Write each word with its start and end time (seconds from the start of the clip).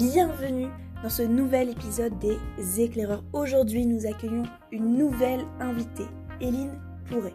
Bienvenue 0.00 0.68
dans 1.02 1.10
ce 1.10 1.20
nouvel 1.20 1.68
épisode 1.68 2.14
des 2.20 2.80
éclaireurs. 2.80 3.22
Aujourd'hui, 3.34 3.84
nous 3.84 4.06
accueillons 4.06 4.44
une 4.72 4.96
nouvelle 4.96 5.44
invitée, 5.60 6.06
Éline 6.40 6.80
Pourret. 7.04 7.34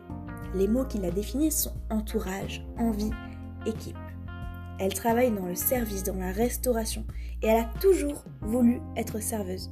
Les 0.56 0.68
mots 0.68 0.86
qui 0.86 0.98
la 0.98 1.12
définissent 1.12 1.62
sont 1.66 1.76
entourage, 1.92 2.66
envie, 2.80 3.12
équipe. 3.68 3.96
Elle 4.80 4.96
travaille 4.96 5.30
dans 5.30 5.46
le 5.46 5.54
service, 5.54 6.02
dans 6.02 6.16
la 6.16 6.32
restauration, 6.32 7.06
et 7.44 7.48
elle 7.50 7.66
a 7.66 7.72
toujours 7.80 8.26
voulu 8.42 8.82
être 8.98 9.22
serveuse. 9.22 9.72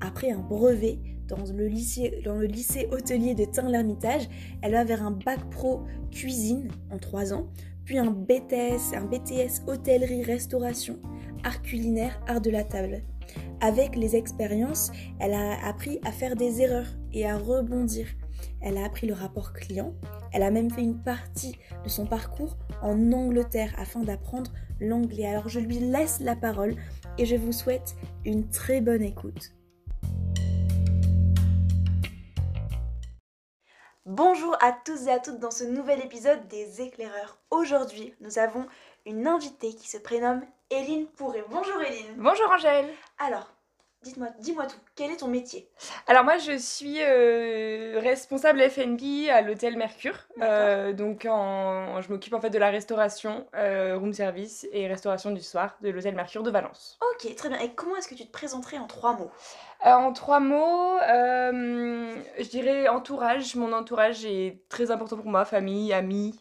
Après 0.00 0.32
un 0.32 0.40
brevet 0.40 0.98
dans 1.28 1.44
le 1.54 1.68
lycée, 1.68 2.22
dans 2.24 2.34
le 2.34 2.46
lycée 2.46 2.88
hôtelier 2.90 3.36
de 3.36 3.44
Tain-l'Hermitage, 3.44 4.28
elle 4.62 4.72
va 4.72 4.82
vers 4.82 5.04
un 5.04 5.12
bac 5.12 5.48
pro 5.50 5.84
cuisine 6.10 6.72
en 6.90 6.98
3 6.98 7.34
ans, 7.34 7.46
puis 7.84 7.98
un 7.98 8.10
BTS, 8.10 8.96
un 8.96 9.04
BTS 9.04 9.62
hôtellerie-restauration, 9.68 10.98
art 11.46 11.62
culinaire, 11.62 12.20
art 12.26 12.40
de 12.40 12.50
la 12.50 12.64
table. 12.64 13.02
Avec 13.60 13.94
les 13.94 14.16
expériences, 14.16 14.90
elle 15.20 15.32
a 15.32 15.64
appris 15.64 16.00
à 16.04 16.10
faire 16.10 16.34
des 16.34 16.60
erreurs 16.60 16.88
et 17.12 17.24
à 17.24 17.38
rebondir. 17.38 18.08
Elle 18.60 18.76
a 18.76 18.84
appris 18.84 19.06
le 19.06 19.14
rapport 19.14 19.52
client. 19.52 19.94
Elle 20.32 20.42
a 20.42 20.50
même 20.50 20.70
fait 20.70 20.82
une 20.82 21.00
partie 21.00 21.56
de 21.84 21.88
son 21.88 22.04
parcours 22.04 22.56
en 22.82 23.12
Angleterre 23.12 23.72
afin 23.78 24.00
d'apprendre 24.00 24.50
l'anglais. 24.80 25.26
Alors 25.26 25.48
je 25.48 25.60
lui 25.60 25.78
laisse 25.78 26.18
la 26.18 26.34
parole 26.34 26.74
et 27.16 27.26
je 27.26 27.36
vous 27.36 27.52
souhaite 27.52 27.94
une 28.24 28.48
très 28.48 28.80
bonne 28.80 29.02
écoute. 29.02 29.52
Bonjour 34.04 34.56
à 34.60 34.72
tous 34.84 35.06
et 35.06 35.10
à 35.10 35.20
toutes 35.20 35.38
dans 35.38 35.50
ce 35.52 35.64
nouvel 35.64 36.00
épisode 36.00 36.48
des 36.48 36.80
éclaireurs. 36.80 37.40
Aujourd'hui, 37.50 38.14
nous 38.20 38.38
avons 38.38 38.66
une 39.04 39.28
invitée 39.28 39.74
qui 39.74 39.88
se 39.88 39.98
prénomme 39.98 40.42
Éline 40.70 41.06
Pourret. 41.16 41.44
Bonjour 41.48 41.80
Éline. 41.80 42.14
Bonjour 42.16 42.50
Angèle. 42.50 42.88
Alors, 43.18 43.46
dites-moi, 44.02 44.28
dis-moi 44.40 44.66
tout. 44.66 44.76
Quel 44.96 45.12
est 45.12 45.18
ton 45.18 45.28
métier? 45.28 45.70
Alors 46.08 46.24
moi 46.24 46.38
je 46.38 46.56
suis 46.58 46.96
euh, 47.02 48.00
responsable 48.02 48.60
F&B 48.68 49.28
à 49.30 49.42
l'hôtel 49.42 49.76
Mercure. 49.76 50.16
Euh, 50.42 50.92
donc 50.92 51.24
en- 51.30 52.00
je 52.00 52.10
m'occupe 52.10 52.34
en 52.34 52.40
fait 52.40 52.50
de 52.50 52.58
la 52.58 52.70
restauration, 52.70 53.46
euh, 53.54 53.96
room 53.96 54.12
service 54.12 54.66
et 54.72 54.88
restauration 54.88 55.30
du 55.30 55.40
soir 55.40 55.76
de 55.82 55.90
l'hôtel 55.90 56.16
Mercure 56.16 56.42
de 56.42 56.50
Valence. 56.50 56.98
Ok, 57.14 57.32
très 57.36 57.48
bien. 57.48 57.60
Et 57.60 57.72
comment 57.72 57.94
est-ce 57.96 58.08
que 58.08 58.14
tu 58.16 58.26
te 58.26 58.32
présenterais 58.32 58.78
en 58.78 58.88
trois 58.88 59.12
mots? 59.12 59.30
En 59.84 60.12
trois 60.12 60.40
mots, 60.40 60.98
je 61.00 62.48
dirais 62.48 62.88
entourage. 62.88 63.54
Mon 63.54 63.72
entourage 63.72 64.24
est 64.24 64.62
très 64.68 64.90
important 64.90 65.16
pour 65.16 65.26
moi, 65.26 65.44
famille, 65.44 65.92
amis. 65.92 66.40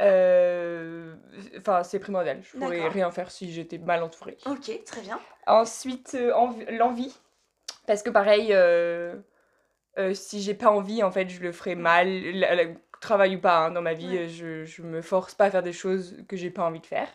Euh, 0.00 1.14
Enfin 1.58 1.82
c'est 1.82 1.98
primordial. 1.98 2.40
Je 2.42 2.56
pourrais 2.58 2.76
D'accord. 2.78 2.92
rien 2.92 3.10
faire 3.10 3.30
si 3.30 3.52
j'étais 3.52 3.78
mal 3.78 4.02
entourée. 4.02 4.36
Ok, 4.46 4.70
très 4.84 5.00
bien. 5.00 5.18
Ensuite, 5.46 6.14
euh, 6.14 6.32
env- 6.34 6.66
l'envie. 6.70 7.16
Parce 7.86 8.02
que 8.02 8.10
pareil, 8.10 8.48
euh, 8.52 9.14
euh, 9.98 10.12
si 10.14 10.42
j'ai 10.42 10.54
pas 10.54 10.70
envie, 10.70 11.02
en 11.02 11.10
fait, 11.10 11.28
je 11.28 11.40
le 11.40 11.52
ferai 11.52 11.74
mal. 11.74 12.08
La- 12.32 12.54
la- 12.54 12.64
travail 13.00 13.36
ou 13.36 13.40
pas, 13.40 13.58
hein, 13.66 13.70
dans 13.70 13.82
ma 13.82 13.92
vie, 13.94 14.06
Ouais. 14.08 14.24
euh, 14.24 14.28
je, 14.28 14.64
je 14.64 14.82
me 14.82 15.02
force 15.02 15.34
pas 15.34 15.44
à 15.46 15.50
faire 15.50 15.62
des 15.62 15.72
choses 15.74 16.16
que 16.28 16.36
j'ai 16.36 16.50
pas 16.50 16.64
envie 16.64 16.80
de 16.80 16.86
faire. 16.86 17.08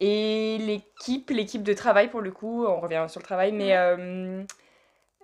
Et 0.00 0.58
l'équipe, 0.58 1.30
l'équipe 1.30 1.62
de 1.62 1.72
travail, 1.72 2.08
pour 2.08 2.20
le 2.20 2.30
coup, 2.32 2.66
on 2.66 2.80
revient 2.80 3.06
sur 3.08 3.20
le 3.20 3.24
travail, 3.24 3.52
mais 3.52 3.76
euh, 3.76 4.42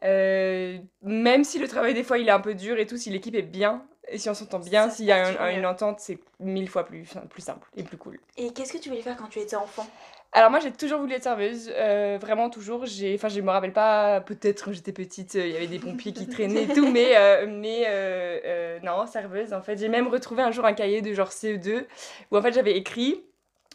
euh, 0.04 0.78
même 1.02 1.44
si 1.44 1.58
le 1.58 1.68
travail, 1.68 1.92
des 1.94 2.04
fois, 2.04 2.18
il 2.18 2.28
est 2.28 2.32
un 2.32 2.40
peu 2.40 2.54
dur 2.54 2.78
et 2.78 2.86
tout, 2.86 2.96
si 2.96 3.10
l'équipe 3.10 3.34
est 3.34 3.42
bien, 3.42 3.84
et 4.14 4.18
si 4.18 4.30
on 4.30 4.34
s'entend 4.34 4.60
bien, 4.60 4.88
s'il 4.88 5.06
y 5.06 5.12
a 5.12 5.26
un- 5.26 5.50
une 5.58 5.66
entente, 5.66 5.98
c'est 6.00 6.18
mille 6.40 6.68
fois 6.68 6.84
plus, 6.86 7.06
plus 7.28 7.42
simple 7.42 7.68
et 7.76 7.82
plus 7.82 7.96
cool. 7.98 8.18
Et 8.36 8.52
qu'est-ce 8.52 8.72
que 8.72 8.78
tu 8.78 8.88
voulais 8.88 9.02
faire 9.02 9.16
quand 9.16 9.28
tu 9.28 9.40
étais 9.40 9.56
enfant? 9.56 9.86
Alors 10.36 10.50
moi 10.50 10.58
j'ai 10.58 10.72
toujours 10.72 10.98
voulu 10.98 11.14
être 11.14 11.22
serveuse, 11.22 11.70
euh, 11.74 12.18
vraiment 12.20 12.50
toujours. 12.50 12.86
J'ai, 12.86 13.14
enfin 13.14 13.28
je 13.28 13.40
me 13.40 13.50
rappelle 13.50 13.72
pas, 13.72 14.20
peut-être 14.20 14.64
quand 14.64 14.72
j'étais 14.72 14.92
petite, 14.92 15.36
euh, 15.36 15.46
il 15.46 15.52
y 15.52 15.56
avait 15.56 15.68
des 15.68 15.78
pompiers 15.78 16.12
qui 16.12 16.26
traînaient 16.28 16.64
et 16.64 16.68
tout, 16.72 16.90
mais 16.90 17.16
euh, 17.16 17.46
mais 17.48 18.80
non 18.82 19.06
serveuse 19.06 19.52
en 19.52 19.62
fait. 19.62 19.76
J'ai 19.78 19.88
même 19.88 20.08
retrouvé 20.08 20.42
un 20.42 20.50
jour 20.50 20.64
un 20.64 20.72
cahier 20.72 21.02
de 21.02 21.12
genre 21.14 21.30
CE2 21.30 21.86
où 22.30 22.36
en 22.36 22.42
fait 22.42 22.52
j'avais 22.52 22.76
écrit. 22.76 23.24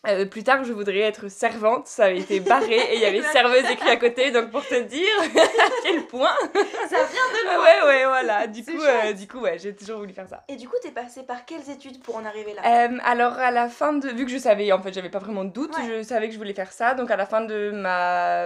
Euh, 0.07 0.25
plus 0.25 0.43
tard, 0.43 0.63
je 0.63 0.71
voudrais 0.73 0.99
être 0.99 1.29
servante. 1.29 1.87
Ça 1.87 2.05
avait 2.05 2.19
été 2.19 2.39
barré 2.39 2.75
et 2.77 2.95
il 2.95 3.01
y 3.01 3.05
avait 3.05 3.21
serveuse 3.21 3.69
écrit 3.69 3.89
à 3.89 3.97
côté. 3.97 4.31
Donc 4.31 4.49
pour 4.51 4.65
te 4.65 4.75
dire 4.81 5.07
à 5.35 5.69
quel 5.83 6.03
point. 6.05 6.31
Ça 6.53 6.95
vient 6.97 7.05
de 7.05 7.61
ouais 7.61 7.87
ouais 7.87 8.05
voilà. 8.05 8.47
Du 8.47 8.63
coup 8.63 8.71
euh, 8.81 9.13
du 9.13 9.27
coup 9.27 9.39
ouais 9.39 9.57
j'ai 9.59 9.75
toujours 9.75 9.99
voulu 9.99 10.13
faire 10.13 10.27
ça. 10.29 10.43
Et 10.47 10.55
du 10.55 10.67
coup, 10.69 10.75
t'es 10.81 10.91
passé 10.91 11.23
par 11.23 11.45
quelles 11.45 11.69
études 11.69 12.01
pour 12.01 12.15
en 12.17 12.25
arriver 12.25 12.53
là? 12.53 12.61
Euh, 12.85 12.97
alors 13.03 13.33
à 13.33 13.51
la 13.51 13.67
fin 13.69 13.93
de 13.93 14.07
vu 14.09 14.25
que 14.25 14.31
je 14.31 14.37
savais 14.37 14.71
en 14.71 14.81
fait 14.81 14.93
j'avais 14.93 15.09
pas 15.09 15.19
vraiment 15.19 15.43
de 15.43 15.51
doute 15.51 15.75
Ouais. 15.77 15.83
je 15.99 16.03
savais 16.03 16.27
que 16.27 16.33
je 16.33 16.37
voulais 16.39 16.53
faire 16.53 16.71
ça 16.71 16.93
donc 16.93 17.11
à 17.11 17.15
la 17.17 17.25
fin 17.25 17.41
de 17.41 17.71
ma 17.73 18.45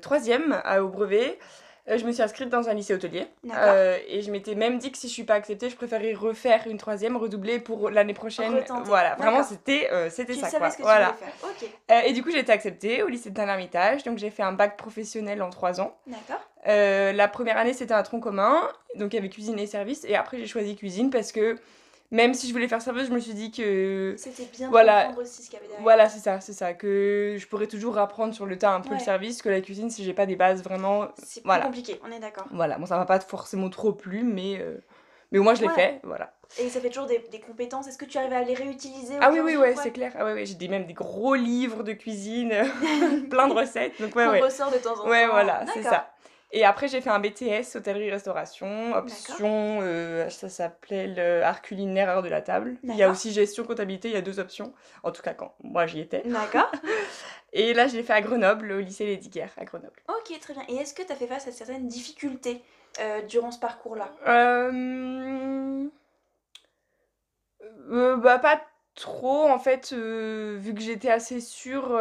troisième 0.00 0.60
à- 0.64 0.82
au 0.82 0.88
brevet 0.88 1.38
euh, 1.88 1.98
je 1.98 2.04
me 2.04 2.12
suis 2.12 2.22
inscrite 2.22 2.48
dans 2.48 2.68
un 2.68 2.74
lycée 2.74 2.94
hôtelier. 2.94 3.26
Euh, 3.52 3.98
et 4.06 4.22
je 4.22 4.30
m'étais 4.30 4.54
même 4.54 4.78
dit 4.78 4.92
que 4.92 4.98
si 4.98 5.08
je 5.08 5.12
suis 5.12 5.24
pas 5.24 5.34
acceptée 5.34 5.68
je 5.68 5.74
préférais 5.74 6.12
refaire 6.12 6.66
une 6.66 6.78
troisième 6.78 7.16
redoubler 7.16 7.58
pour 7.58 7.90
l'année 7.90 8.14
prochaine 8.14 8.54
Retenter. 8.54 8.82
voilà 8.84 9.16
vraiment 9.16 9.42
c'était 9.42 9.88
euh, 9.90 10.08
c'était 10.08 10.34
ça 10.34 10.48
savais 10.48 10.58
quoi 10.58 10.70
ce 10.70 10.76
que 10.76 10.82
voilà 10.82 11.16
tu 11.18 11.24
voulais 11.24 11.56
faire. 11.88 11.98
Euh, 11.98 12.08
et 12.08 12.12
du 12.12 12.22
coup 12.22 12.30
j'ai 12.30 12.38
été 12.38 12.52
acceptée 12.52 13.02
au 13.02 13.08
lycée 13.08 13.30
de 13.30 13.34
Tain-l'Hermitage 13.34 14.04
donc 14.04 14.18
j'ai 14.18 14.30
fait 14.30 14.44
un 14.44 14.52
bac 14.52 14.76
professionnel 14.76 15.42
en 15.42 15.50
trois 15.50 15.80
ans 15.80 15.96
d'accord. 16.06 16.40
la 16.64 17.28
première 17.28 17.56
année, 17.56 17.72
c'était 17.72 17.94
un 17.94 18.02
tronc 18.02 18.20
commun, 18.20 18.68
donc 18.96 19.12
il 19.12 19.16
y 19.16 19.18
avait 19.18 19.28
cuisine 19.28 19.58
et 19.58 19.66
service. 19.66 20.04
Et 20.04 20.14
après, 20.14 20.38
j'ai 20.38 20.46
choisi 20.46 20.76
cuisine 20.76 21.10
parce 21.10 21.32
que 21.32 21.56
même 22.12 22.34
si 22.34 22.46
je 22.46 22.52
voulais 22.52 22.68
faire 22.68 22.80
serveuse, 22.80 23.08
je 23.08 23.12
me 23.12 23.18
suis 23.18 23.34
dit 23.34 23.50
que. 23.50 24.14
C'était 24.16 24.44
bien 24.44 24.68
Voilà. 24.70 25.00
de 25.00 25.06
comprendre 25.08 25.26
aussi 25.28 25.42
ce 25.42 25.48
qu'il 25.50 25.54
y 25.54 25.56
avait 25.56 25.66
derrière. 25.66 25.82
Voilà, 25.82 26.08
c'est 26.08 26.20
ça, 26.20 26.40
c'est 26.40 26.52
ça. 26.52 26.74
Que 26.74 27.36
je 27.38 27.46
pourrais 27.48 27.66
toujours 27.66 27.98
apprendre 27.98 28.32
sur 28.34 28.46
le 28.46 28.56
tas 28.56 28.70
un 28.74 28.80
peu 28.82 28.90
Ouais. 28.90 28.98
le 28.98 29.02
service, 29.04 29.42
que 29.42 29.48
la 29.48 29.60
cuisine, 29.60 29.90
si 29.90 30.04
j'ai 30.04 30.14
pas 30.14 30.26
des 30.26 30.36
bases 30.36 30.62
vraiment. 30.62 31.08
C'est 31.22 31.42
Voilà. 31.44 31.64
compliqué, 31.64 31.98
on 32.06 32.12
est 32.12 32.20
d'accord. 32.20 32.44
Voilà, 32.52 32.78
bon, 32.78 32.86
ça 32.86 32.96
m'a 32.96 33.06
pas 33.06 33.18
forcément 33.18 33.68
trop 33.70 33.92
plu, 33.92 34.22
mais. 34.22 34.58
euh, 34.60 34.76
Mais 35.32 35.38
au 35.38 35.42
moins, 35.42 35.54
je 35.54 35.62
l'ai 35.62 35.68
Ouais. 35.68 35.74
fait, 35.74 36.00
voilà. 36.02 36.34
Et 36.60 36.68
ça 36.68 36.78
fait 36.78 36.90
toujours 36.90 37.06
des, 37.06 37.24
des 37.32 37.40
compétences. 37.40 37.88
Est-ce 37.88 37.96
que 37.96 38.04
tu 38.04 38.18
arrives 38.18 38.34
à 38.34 38.42
les 38.42 38.52
réutiliser 38.52 39.14
Ah 39.22 39.30
oui, 39.32 39.40
oui, 39.42 39.56
ouais, 39.56 39.74
c'est 39.82 39.90
clair. 39.92 40.12
Ah 40.18 40.26
ouais, 40.26 40.34
ouais, 40.34 40.44
j'ai 40.44 40.56
des, 40.56 40.68
même 40.68 40.84
des 40.84 40.92
gros 40.92 41.34
livres 41.34 41.82
de 41.82 41.94
cuisine, 41.94 42.52
plein 43.30 43.48
de 43.48 43.54
recettes. 43.54 43.98
Donc, 43.98 44.14
ouais, 44.14 44.26
Qu'on 44.26 44.30
ouais. 44.32 44.40
ressort 44.42 44.70
de 44.70 44.76
temps 44.76 44.92
en 44.92 45.04
temps. 45.04 45.08
Ouais, 45.08 45.26
voilà, 45.26 45.64
c'est 45.72 45.82
ça. 45.82 46.11
Et 46.54 46.66
après, 46.66 46.86
j'ai 46.86 47.00
fait 47.00 47.08
un 47.08 47.18
BTS 47.18 47.76
hôtellerie-restauration, 47.76 48.94
option, 48.94 49.78
euh, 49.80 50.28
ça 50.28 50.50
s'appelait 50.50 51.06
le 51.06 51.42
art 51.42 51.62
culinaire, 51.62 52.10
art 52.10 52.22
de 52.22 52.28
la 52.28 52.42
table. 52.42 52.76
Il 52.84 52.94
y 52.94 53.02
a 53.02 53.10
aussi 53.10 53.32
gestion 53.32 53.64
comptabilité, 53.64 54.08
il 54.08 54.14
y 54.14 54.18
a 54.18 54.22
deux 54.22 54.38
options. 54.38 54.74
En 55.02 55.12
tout 55.12 55.22
cas, 55.22 55.32
quand 55.32 55.54
moi 55.62 55.86
j'y 55.86 56.00
étais. 56.00 56.22
D'accord. 56.26 56.70
Et 57.54 57.72
là, 57.72 57.86
je 57.86 57.96
l'ai 57.96 58.02
fait 58.02 58.12
à 58.12 58.20
Grenoble, 58.20 58.72
au 58.72 58.80
lycée 58.80 59.06
Lédiguerre, 59.06 59.52
à 59.56 59.64
Grenoble. 59.64 60.02
Ok, 60.08 60.38
très 60.40 60.52
bien. 60.52 60.64
Et 60.68 60.76
est-ce 60.76 60.92
que 60.92 61.02
tu 61.02 61.12
as 61.12 61.16
fait 61.16 61.26
face 61.26 61.48
à 61.48 61.52
certaines 61.52 61.88
difficultés 61.88 62.62
euh, 63.00 63.22
durant 63.22 63.50
ce 63.50 63.58
parcours-là? 63.58 64.10
Euh... 64.26 65.86
euh, 67.90 68.16
bah, 68.18 68.38
pas 68.38 68.62
trop, 68.94 69.48
en 69.48 69.58
fait, 69.58 69.92
euh, 69.94 70.58
vu 70.58 70.74
que 70.74 70.82
j'étais 70.82 71.10
assez 71.10 71.40
sûre. 71.40 71.98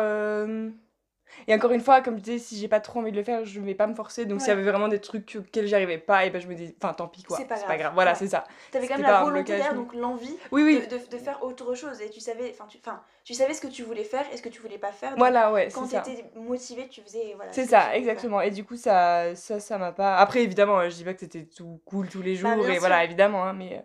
Euh, 1.39 1.43
Et 1.47 1.55
encore 1.55 1.71
une 1.71 1.81
fois, 1.81 2.01
comme 2.01 2.17
je 2.17 2.21
disais, 2.23 2.37
si 2.39 2.57
j'ai 2.57 2.67
pas 2.67 2.79
trop 2.79 2.99
envie 2.99 3.11
de 3.11 3.17
le 3.17 3.23
faire, 3.23 3.45
je 3.45 3.59
vais 3.59 3.75
pas 3.75 3.87
me 3.87 3.95
forcer. 3.95 4.25
Donc, 4.25 4.39
s'il 4.41 4.49
y 4.49 4.51
avait 4.51 4.63
vraiment 4.63 4.87
des 4.87 4.99
trucs 4.99 5.37
auxquels 5.39 5.67
j'arrivais 5.67 5.97
pas, 5.97 6.25
et 6.25 6.29
ben 6.29 6.41
je 6.41 6.47
me 6.47 6.55
dis, 6.55 6.75
enfin, 6.81 6.93
tant 6.93 7.07
pis 7.07 7.23
quoi. 7.23 7.37
C'est 7.37 7.45
pas 7.45 7.77
grave. 7.77 7.91
Voilà, 7.93 8.11
Ouais. 8.11 8.17
c'est 8.17 8.27
ça. 8.27 8.43
T'avais 8.71 8.87
quand 8.87 8.95
même 8.95 9.03
la 9.03 9.09
pas 9.19 9.23
volonté 9.23 9.43
derrière, 9.53 9.73
donc 9.73 9.93
l'envie 9.93 10.35
Oui, 10.51 10.63
oui. 10.63 10.87
de, 10.87 10.97
de- 10.97 11.09
de 11.09 11.17
faire 11.17 11.43
autre 11.43 11.73
chose. 11.75 11.99
Et 12.01 12.09
tu 12.09 12.19
savais, 12.19 12.51
enfin, 12.53 12.65
tu, 12.67 12.79
tu 13.23 13.33
savais 13.33 13.53
ce 13.53 13.61
que 13.61 13.67
tu 13.67 13.83
voulais 13.83 14.03
faire 14.03 14.25
et 14.33 14.37
ce 14.37 14.41
que 14.41 14.49
tu 14.49 14.61
voulais 14.61 14.77
pas 14.77 14.91
faire. 14.91 15.11
donc 15.11 15.19
Voilà, 15.19 15.51
ouais, 15.51 15.69
Quand 15.73 15.85
c'est 15.85 15.95
ça. 15.97 16.01
t'étais 16.01 16.25
motivée, 16.35 16.87
tu 16.89 17.01
faisais. 17.01 17.33
Voilà, 17.35 17.51
C'est 17.53 17.63
ce 17.65 17.69
ça, 17.69 17.95
exactement. 17.95 18.41
Et 18.41 18.51
du 18.51 18.63
coup, 18.63 18.75
ça, 18.75 19.35
ça, 19.35 19.59
ça 19.59 19.77
m'a 19.77 19.91
pas. 19.91 20.17
Après, 20.17 20.41
évidemment, 20.43 20.79
euh, 20.79 20.89
je 20.89 20.95
dis 20.95 21.03
pas 21.03 21.13
que 21.13 21.19
c'était 21.21 21.45
tout 21.45 21.79
cool 21.85 22.07
tous 22.09 22.21
les 22.21 22.35
jours, 22.35 22.49
Bah, 22.49 22.55
bien 22.57 22.67
et 22.69 22.71
sûr. 22.73 22.79
voilà, 22.79 23.03
évidemment, 23.03 23.43
hein, 23.43 23.53
mais. 23.53 23.83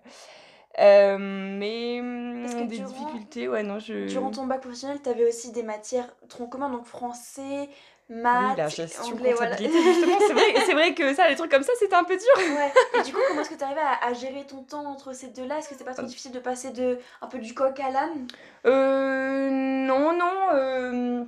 Euh, 0.79 1.17
mais 1.19 2.01
hum, 2.01 2.47
que 2.47 2.65
des 2.69 2.77
durant- 2.79 2.91
difficultés, 2.91 3.49
ouais, 3.49 3.63
non, 3.63 3.79
je. 3.79 4.07
Durant 4.09 4.31
ton 4.31 4.47
bac 4.47 4.61
professionnel, 4.61 5.01
t'avais 5.01 5.27
aussi 5.27 5.53
des 5.53 5.63
matières 5.63 6.09
tronc 6.29 6.47
commun, 6.49 6.69
donc 6.71 6.85
français, 6.87 7.69
Oui, 8.11 8.17
maths, 8.17 8.57
la 8.59 8.69
gestion, 8.69 9.15
anglais, 9.15 9.33
voilà. 9.33 9.57
justement, 9.57 10.19
c'est 10.21 10.33
vrai, 10.33 10.55
c'est 10.67 10.73
vrai 10.75 10.95
que 10.95 11.15
ça, 11.15 11.29
les 11.29 11.35
trucs 11.37 11.51
comme 11.51 11.63
ça, 11.63 11.73
c'était 11.79 11.95
un 11.95 12.05
peu 12.05 12.17
dur. 12.17 12.57
Ouais. 12.57 12.73
Et 12.99 13.03
du 13.03 13.13
coup, 13.13 13.21
comment 13.27 13.41
est-ce 13.41 13.51
que 13.51 13.55
tu 13.55 13.65
arrivais 13.65 13.81
à, 13.81 14.07
à 14.07 14.13
gérer 14.13 14.45
ton 14.47 14.63
temps 14.63 14.85
entre 14.87 15.13
ces 15.15 15.29
deux-là? 15.29 15.59
Est-ce 15.59 15.69
que 15.71 15.75
c'est 15.77 15.85
pas 15.85 15.95
trop 15.95 16.05
difficile 16.07 16.33
de 16.33 16.39
passer 16.41 16.71
de 16.71 16.99
un 17.23 17.27
peu 17.27 17.39
du 17.39 17.55
coq 17.55 17.79
à 17.81 17.91
l'âne? 17.91 18.27
Euh, 18.67 19.49
non, 19.51 20.13
non, 20.13 20.33
euh, 20.55 21.25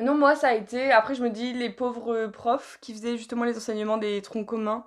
non, 0.00 0.14
moi, 0.14 0.34
ça 0.34 0.48
a 0.48 0.54
été. 0.54 0.90
Après, 0.92 1.14
je 1.14 1.22
me 1.22 1.30
dis, 1.30 1.52
les 1.52 1.70
pauvres 1.70 2.26
profs 2.26 2.78
qui 2.80 2.92
faisaient 2.92 3.16
justement 3.16 3.44
les 3.44 3.56
enseignements 3.56 3.96
des 3.98 4.20
troncs 4.22 4.46
communs 4.46 4.84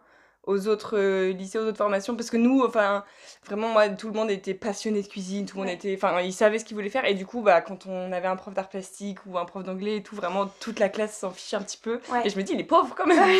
aux 0.47 0.67
autres 0.67 0.97
euh, 0.97 1.31
lycées, 1.33 1.59
aux 1.59 1.65
autres 1.67 1.77
formations, 1.77 2.15
parce 2.15 2.31
que 2.31 2.37
nous, 2.37 2.63
enfin, 2.65 3.03
vraiment, 3.45 3.67
moi, 3.67 3.87
tout 3.89 4.07
le 4.07 4.13
monde 4.13 4.31
était 4.31 4.55
passionné 4.55 5.03
de 5.03 5.07
cuisine, 5.07 5.45
tout 5.45 5.57
le 5.57 5.59
monde 5.59 5.67
Ouais. 5.69 5.75
était. 5.75 5.93
Enfin, 5.95 6.19
ils 6.21 6.33
savaient 6.33 6.57
ce 6.57 6.65
qu'ils 6.65 6.75
voulaient 6.75 6.89
faire, 6.89 7.05
et 7.05 7.13
du 7.13 7.25
coup, 7.25 7.41
bah, 7.41 7.61
quand 7.61 7.85
on 7.85 8.11
avait 8.11 8.27
un 8.27 8.35
prof 8.35 8.53
d'art 8.53 8.69
plastique 8.69 9.19
ou 9.27 9.37
un 9.37 9.45
prof 9.45 9.63
d'anglais 9.63 9.97
et 9.97 10.03
tout, 10.03 10.15
vraiment, 10.15 10.47
toute 10.59 10.79
la 10.79 10.89
classe 10.89 11.15
s'en 11.17 11.29
fichait 11.29 11.57
un 11.57 11.61
petit 11.61 11.77
peu. 11.77 11.99
Ouais. 12.11 12.21
Et 12.25 12.29
je 12.29 12.37
me 12.37 12.41
dis, 12.43 12.55
les 12.55 12.63
pauvres, 12.63 12.95
quand 12.97 13.05
même 13.05 13.17
Et 13.29 13.33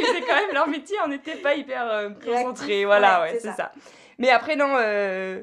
ils 0.00 0.06
faisaient 0.06 0.20
quand 0.22 0.34
même 0.34 0.52
leur 0.52 0.68
métier, 0.68 0.96
on 1.04 1.08
n'était 1.08 1.36
pas 1.36 1.54
hyper 1.54 1.86
euh, 1.90 2.10
concentrés, 2.24 2.84
voilà, 2.84 3.22
ouais, 3.22 3.32
ouais, 3.32 3.38
c'est 3.40 3.52
ça. 3.52 3.72
Mais 4.18 4.30
après, 4.30 4.56
non, 4.56 4.74
euh, 4.78 5.40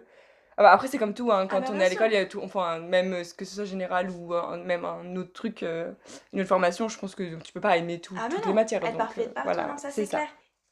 Ah 0.57 0.63
bah, 0.63 0.71
après, 0.73 0.87
c'est 0.89 0.97
comme 0.97 1.13
tout, 1.13 1.31
hein, 1.31 1.47
quand 1.47 1.61
bah, 1.61 1.67
on 1.71 1.79
est 1.79 1.85
à 1.85 1.89
l'école, 1.89 2.11
il 2.11 2.15
y 2.15 2.17
a 2.17 2.25
tout, 2.25 2.41
enfin, 2.43 2.79
même 2.79 3.13
euh, 3.13 3.23
que 3.37 3.45
ce 3.45 3.55
soit 3.55 3.65
général 3.65 4.09
ou 4.11 4.33
euh, 4.35 4.57
même 4.63 4.83
un 4.85 5.15
autre 5.15 5.31
truc, 5.33 5.61
une 5.61 6.39
autre 6.39 6.49
formation, 6.49 6.89
je 6.89 6.99
pense 6.99 7.15
que 7.15 7.35
tu 7.41 7.53
peux 7.53 7.61
pas 7.61 7.77
aimer 7.77 7.99
tout- 8.01 8.15
Ah 8.19 8.27
toutes 8.29 8.41
non, 8.43 8.47
les 8.49 8.53
matières. 8.53 8.83
être 8.83 8.89
donc, 8.91 8.97
parfait 8.97 9.29
voilà, 9.43 9.75
c'est 9.77 10.07
clair. 10.07 10.27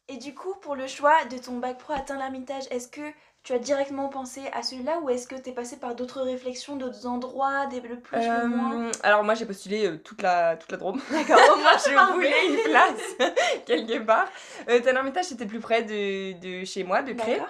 Et 0.09 0.17
du 0.17 0.33
coup, 0.33 0.53
pour 0.61 0.75
le 0.75 0.87
choix 0.87 1.13
de 1.31 1.37
ton 1.37 1.57
bac 1.59 1.77
pro 1.77 1.93
à 1.93 1.99
Tain-l'Hermitage, 1.99 2.63
est-ce 2.71 2.87
que 2.87 3.01
tu 3.43 3.53
as 3.53 3.59
directement 3.59 4.09
pensé 4.09 4.41
à 4.53 4.63
celui-là 4.63 4.99
ou 5.01 5.09
est-ce 5.09 5.27
que 5.27 5.35
tu 5.35 5.49
es 5.49 5.53
passé 5.53 5.77
par 5.77 5.95
d'autres 5.95 6.21
réflexions, 6.21 6.75
d'autres 6.75 7.05
endroits, 7.07 7.67
des, 7.67 7.79
le 7.79 7.99
plus, 7.99 8.17
le 8.17 8.47
moins? 8.47 8.87
Euh, 8.87 8.91
alors 9.03 9.23
moi 9.23 9.33
j'ai 9.35 9.45
postulé 9.45 9.85
euh, 9.87 9.97
toute 9.97 10.21
la 10.21 10.57
toute 10.57 10.71
la 10.71 10.77
Drôme. 10.77 10.99
D'accord, 11.11 11.39
c'est 11.77 11.91
je 11.93 12.13
voulais 12.13 12.47
une 12.49 12.63
place 12.63 13.31
quelque 13.65 13.99
part. 13.99 14.27
Euh, 14.67 14.79
Tain-l'Hermitage 14.81 15.25
c'était 15.25 15.45
plus 15.45 15.59
près 15.59 15.83
de, 15.83 16.33
de 16.39 16.65
chez 16.65 16.83
moi, 16.83 17.01
de 17.01 17.13
Cré. 17.13 17.33
D'accord. 17.33 17.47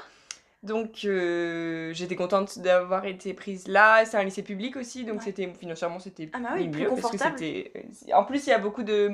Donc 0.61 1.05
euh, 1.05 1.91
j'étais 1.93 2.15
contente 2.17 2.59
d'avoir 2.59 3.05
été 3.05 3.33
prise 3.33 3.67
là. 3.67 4.03
C'est 4.05 4.17
un 4.17 4.23
lycée 4.23 4.43
public 4.43 4.75
aussi, 4.75 5.05
donc 5.05 5.19
Ouais. 5.19 5.23
c'était 5.25 5.51
financièrement 5.59 5.99
c'était 5.99 6.29
Ah 6.33 6.39
bah 6.39 6.49
oui, 6.55 6.67
plus 6.67 6.81
mieux 6.81 6.89
parce 6.89 6.97
que 6.97 7.05
confortable. 7.07 7.39
c'était. 7.39 7.71
euh, 8.09 8.13
En 8.15 8.25
plus 8.25 8.45
il 8.45 8.49
y 8.49 8.53
a 8.53 8.59
beaucoup 8.59 8.83
de 8.83 9.11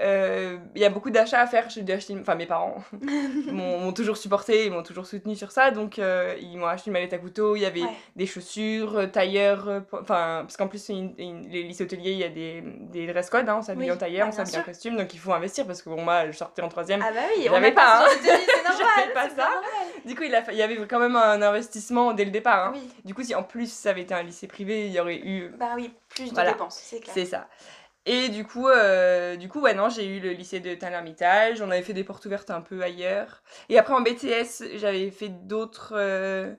euh, 0.00 0.56
il 0.74 0.80
y 0.80 0.84
a 0.84 0.90
beaucoup 0.90 1.10
d'achats 1.10 1.40
à 1.40 1.46
faire. 1.46 1.66
Acheter, 1.66 2.12
une- 2.12 2.20
enfin 2.20 2.34
mes 2.34 2.46
parents 2.46 2.76
m'ont 3.52 3.92
toujours 3.92 4.16
supporté, 4.16 4.66
ils 4.66 4.72
m'ont 4.72 4.82
toujours 4.82 5.06
soutenu 5.06 5.34
sur 5.36 5.50
ça, 5.52 5.70
donc 5.70 5.98
euh, 5.98 6.34
ils 6.40 6.56
m'ont 6.56 6.66
acheté 6.66 6.88
une 6.88 6.92
mallette 6.94 7.12
à 7.12 7.18
couteau. 7.18 7.56
Il 7.56 7.62
y 7.62 7.66
avait 7.66 7.82
Ouais. 7.82 7.88
des 8.16 8.26
chaussures, 8.26 8.96
euh, 8.98 9.06
tailleurs, 9.06 9.82
enfin 9.92 10.40
parce 10.42 10.56
qu'en 10.56 10.68
plus 10.68 10.78
c'est 10.82 10.92
une- 10.94 11.14
une- 11.18 11.48
les 11.48 11.62
lycées 11.62 11.84
hôteliers 11.84 12.12
il 12.12 12.18
y 12.18 12.24
a 12.24 12.28
des, 12.28 12.62
des 12.64 13.06
dress 13.06 13.30
codes, 13.30 13.48
hein, 13.48 13.56
on 13.58 13.62
s'habille 13.62 13.86
Oui, 13.86 13.92
en 13.92 13.96
tailleur, 13.96 14.26
bah, 14.28 14.32
on 14.32 14.36
s'habille 14.36 14.58
en 14.58 14.62
costume, 14.62 14.96
donc 14.96 15.12
il 15.14 15.18
faut 15.20 15.32
investir 15.32 15.66
parce 15.66 15.82
que 15.82 15.88
bon 15.90 16.02
moi 16.02 16.26
je 16.30 16.36
sortais 16.36 16.62
en 16.62 16.68
troisième. 16.68 17.02
Ah 17.06 17.12
bah 17.12 17.20
oui, 17.36 17.44
J'avais 17.50 17.72
pas, 17.72 18.04
pas, 18.04 18.08
normal. 18.68 18.86
J'avais 18.96 19.12
pas 19.12 19.28
ça. 19.30 19.48
Du 20.04 20.14
coup 20.14 20.22
il, 20.24 20.34
a, 20.34 20.42
fa- 20.42 20.52
il 20.52 20.58
y 20.58 20.62
avait 20.62 20.76
quand 20.86 20.98
même 21.00 21.16
un 21.16 21.40
investissement 21.42 22.12
dès 22.12 22.24
le 22.24 22.30
départ. 22.30 22.66
hein. 22.68 22.72
Oui, 22.74 22.88
Du 23.04 23.14
coup 23.14 23.22
si 23.22 23.34
en 23.34 23.42
plus 23.42 23.70
ça 23.72 23.90
avait 23.90 24.02
été 24.02 24.14
un 24.14 24.22
lycée 24.22 24.46
privé, 24.46 24.86
il 24.86 24.92
y 24.92 25.00
aurait 25.00 25.18
eu 25.18 25.50
bah 25.58 25.70
oui, 25.76 25.92
plus 26.08 26.28
de 26.30 26.34
Voilà. 26.34 26.52
dépenses, 26.52 26.80
c'est 26.84 27.00
clair. 27.00 27.14
c'est 27.14 27.24
ça. 27.24 27.46
Et 28.06 28.28
du 28.30 28.44
coup, 28.44 28.68
euh, 28.68 29.36
du 29.36 29.48
coup, 29.48 29.60
ouais, 29.60 29.74
non, 29.74 29.88
j'ai 29.90 30.06
eu 30.06 30.20
le 30.20 30.30
lycée 30.30 30.60
de 30.60 30.74
Tain-l'Hermitage. 30.74 31.60
On 31.60 31.70
avait 31.70 31.82
fait 31.82 31.92
des 31.92 32.04
portes 32.04 32.24
ouvertes 32.24 32.50
un 32.50 32.60
peu 32.62 32.82
ailleurs. 32.82 33.42
Et 33.68 33.78
après, 33.78 33.92
en 33.94 34.00
BTS, 34.00 34.62
j'avais 34.76 35.10
fait 35.10 35.28
d'autres. 35.28 35.92
euh, 35.96 36.54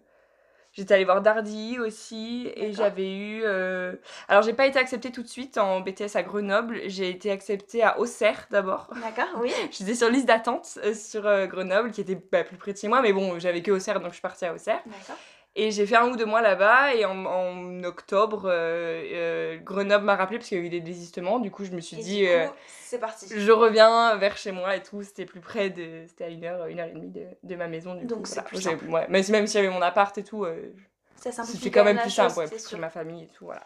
J'étais 0.74 0.94
allée 0.94 1.06
voir 1.06 1.22
Dardy 1.22 1.80
aussi. 1.80 2.52
Et 2.56 2.74
j'avais 2.74 3.16
eu. 3.16 3.42
euh, 3.44 3.96
Alors, 4.28 4.44
j'ai 4.44 4.54
pas 4.54 4.68
été 4.68 4.78
acceptée 4.80 5.12
tout 5.12 5.24
de 5.24 5.28
suite 5.28 5.58
en 5.58 5.82
BTS 5.82 6.16
à 6.16 6.24
Grenoble. 6.24 6.82
J'ai 6.88 7.10
été 7.10 7.32
acceptée 7.32 7.84
à 7.84 8.00
Auxerre 8.00 8.48
d'abord. 8.52 8.90
D'accord, 9.02 9.42
oui. 9.42 9.52
J'étais 9.72 9.96
sur 9.96 10.10
liste 10.10 10.28
d'attente 10.28 10.78
euh, 10.84 10.94
sur 10.94 11.24
Grenoble, 11.48 11.92
qui 11.92 12.02
était 12.02 12.16
bah, 12.32 12.44
plus 12.44 12.58
près 12.58 12.74
de 12.74 12.78
chez 12.78 12.88
moi. 12.88 13.02
Mais 13.02 13.14
bon, 13.14 13.40
j'avais 13.40 13.64
que 13.64 13.72
Auxerre, 13.72 14.00
donc 14.00 14.10
je 14.10 14.16
suis 14.16 14.22
partie 14.22 14.46
à 14.46 14.54
Auxerre. 14.54 14.82
D'accord. 14.86 15.18
Et 15.56 15.72
j'ai 15.72 15.86
fait 15.86 15.96
un 15.98 16.08
ou 16.10 16.16
deux 16.16 16.26
mois 16.26 16.42
là-bas 16.42 16.94
et 16.96 17.06
en, 17.06 17.26
en 17.26 17.84
octobre, 17.84 18.44
euh, 18.46 19.04
euh, 19.14 19.58
Grenoble 19.58 20.06
m'a 20.06 20.16
rappelé 20.16 20.38
parce 20.38 20.48
qu'il 20.48 20.58
y 20.58 20.62
a 20.62 20.64
eu 20.64 20.70
des 20.70 20.80
désistements. 20.80 21.40
Du 21.40 21.52
coup, 21.52 21.66
je 21.66 21.72
me 21.72 21.82
suis 21.82 21.98
Et 21.98 22.02
dit, 22.02 22.28
euh, 22.28 22.48
c'est 22.82 23.00
parti. 23.00 23.26
je 23.30 23.52
reviens 23.52 24.16
vers 24.16 24.38
chez 24.38 24.52
moi 24.52 24.76
et 24.76 24.84
tout. 24.84 25.02
C'était 25.04 25.26
plus 25.26 25.42
près 25.42 25.70
de. 25.70 26.06
C'était 26.08 26.26
à 26.26 26.30
une 26.30 26.46
heure, 26.46 26.68
une 26.68 26.80
heure 26.80 26.88
et 26.88 26.94
demie 26.94 27.10
de, 27.10 27.26
de 27.44 27.56
ma 27.56 27.68
maison. 27.68 27.96
Du 27.96 28.06
Donc 28.06 28.28
c'est 28.28 28.44
plus 28.44 28.62
simple. 28.62 28.86
ouais. 28.86 29.08
Même 29.10 29.24
si, 29.24 29.32
même 29.32 29.48
si 29.48 29.54
j'avais 29.54 29.70
mon 29.70 29.82
appart 29.82 30.18
et 30.18 30.24
tout, 30.24 30.46
euh, 30.46 30.72
c'était 31.18 31.72
quand 31.72 31.84
même 31.84 31.98
plus 31.98 32.10
chose, 32.10 32.16
simple 32.16 32.40
ouais, 32.40 32.48
pour 32.48 32.60
sûr. 32.60 32.78
ma 32.80 32.90
famille 32.90 33.24
et 33.24 33.28
tout. 33.28 33.46
Voilà. 33.46 33.66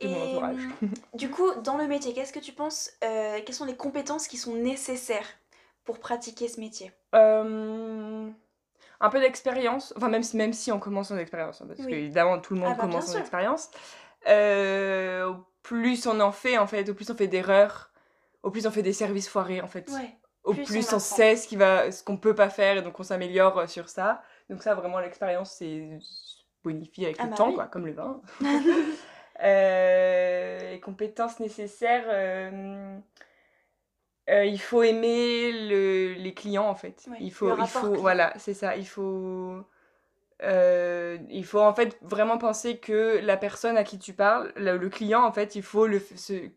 Et 0.00 0.04
Et 0.04 0.08
mon 0.08 0.22
entourage. 0.22 0.56
hum, 0.82 0.88
du 1.14 1.30
coup, 1.30 1.50
dans 1.62 1.76
le 1.76 1.86
métier, 1.86 2.12
qu'est-ce 2.14 2.32
que 2.32 2.38
tu 2.38 2.52
penses 2.52 2.90
Quelles 3.00 3.52
sont 3.54 3.64
les 3.64 3.76
compétences 3.76 4.28
qui 4.28 4.36
sont 4.36 4.54
nécessaires 4.54 5.26
pour 5.84 5.98
pratiquer 5.98 6.48
ce 6.48 6.60
métier? 6.60 6.92
Un 9.00 9.08
peu 9.10 9.20
d'expérience, 9.20 9.92
enfin 9.96 10.08
même 10.08 10.22
si, 10.22 10.36
même 10.36 10.52
si 10.52 10.72
on 10.72 10.78
commence 10.78 11.08
sans 11.08 11.18
expérience, 11.18 11.60
hein, 11.60 11.66
parce 11.68 11.80
Oui. 11.80 11.86
que 11.90 11.94
évidemment 11.94 12.38
tout 12.40 12.54
le 12.54 12.60
monde 12.60 12.70
Ah 12.72 12.76
bah, 12.76 12.82
commence 12.88 13.10
sûr. 13.10 13.20
expérience. 13.20 13.70
Euh, 14.28 15.26
au 15.30 15.36
plus 15.62 16.06
on 16.06 16.18
en 16.20 16.32
fait 16.32 16.58
en 16.58 16.66
fait, 16.66 16.88
au 16.88 16.94
plus 16.94 17.10
on 17.10 17.14
fait 17.16 17.28
d'erreurs, 17.28 17.90
au 18.42 18.50
plus 18.50 18.66
on 18.66 18.70
fait 18.70 18.82
des 18.82 18.92
services 18.92 19.28
foirés 19.28 19.60
en 19.60 19.68
fait. 19.68 19.88
Ouais. 19.90 20.16
Au 20.44 20.54
plus 20.54 20.64
plus, 20.64 20.92
on 20.92 21.00
sait 21.00 21.34
ce 21.36 21.48
qui 21.48 21.56
va, 21.56 21.90
qu'on 22.04 22.16
peut 22.16 22.34
pas 22.34 22.48
faire 22.50 22.76
et 22.76 22.82
donc 22.82 22.98
on 23.00 23.02
s'améliore 23.02 23.58
euh, 23.58 23.66
sur 23.66 23.88
ça. 23.88 24.22
Donc 24.48 24.62
ça 24.62 24.74
vraiment 24.74 25.00
l'expérience 25.00 25.52
c'est 25.52 25.98
bonifie 26.62 27.04
avec 27.04 27.16
Ah 27.18 27.24
le 27.24 27.30
bah 27.30 27.36
temps 27.36 27.48
oui. 27.48 27.54
quoi, 27.54 27.66
comme 27.66 27.86
le 27.86 27.92
vin. 27.92 28.20
Euh, 29.42 30.70
les 30.72 30.80
compétences 30.80 31.40
nécessaires. 31.40 32.04
euh, 32.08 32.98
euh, 34.30 34.44
il 34.44 34.60
faut 34.60 34.82
aimer 34.82 35.52
le- 35.68 36.14
les 36.14 36.34
clients 36.34 36.66
en 36.68 36.74
fait. 36.74 37.04
Ouais, 37.10 37.16
il 37.20 37.32
faut, 37.32 37.56
il 37.56 37.66
faut, 37.66 37.94
voilà, 37.94 38.32
c'est 38.38 38.54
ça. 38.54 38.76
Il 38.76 38.86
faut, 38.86 39.56
euh, 40.42 41.16
il 41.30 41.44
faut 41.44 41.60
en 41.60 41.72
fait 41.74 41.96
vraiment 42.02 42.36
penser 42.36 42.76
que 42.78 43.20
la 43.22 43.36
personne 43.36 43.76
à 43.76 43.84
qui 43.84 43.98
tu 43.98 44.12
parles, 44.12 44.52
le, 44.56 44.76
le 44.76 44.88
client 44.88 45.22
en 45.24 45.32
fait, 45.32 45.54
il 45.54 45.62
faut 45.62 45.86
le, 45.86 46.02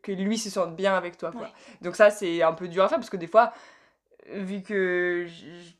que 0.01 0.11
lui 0.11 0.37
se 0.37 0.49
sente 0.49 0.75
bien 0.75 0.95
avec 0.95 1.17
toi. 1.17 1.31
Quoi. 1.31 1.41
Ouais. 1.43 1.47
Donc 1.81 1.95
ça 1.95 2.09
c'est 2.09 2.41
un 2.41 2.53
peu 2.53 2.67
dur 2.67 2.83
à 2.83 2.89
faire 2.89 2.97
parce 2.97 3.09
que 3.09 3.17
des 3.17 3.27
fois, 3.27 3.53
vu 4.33 4.61
que 4.61 5.27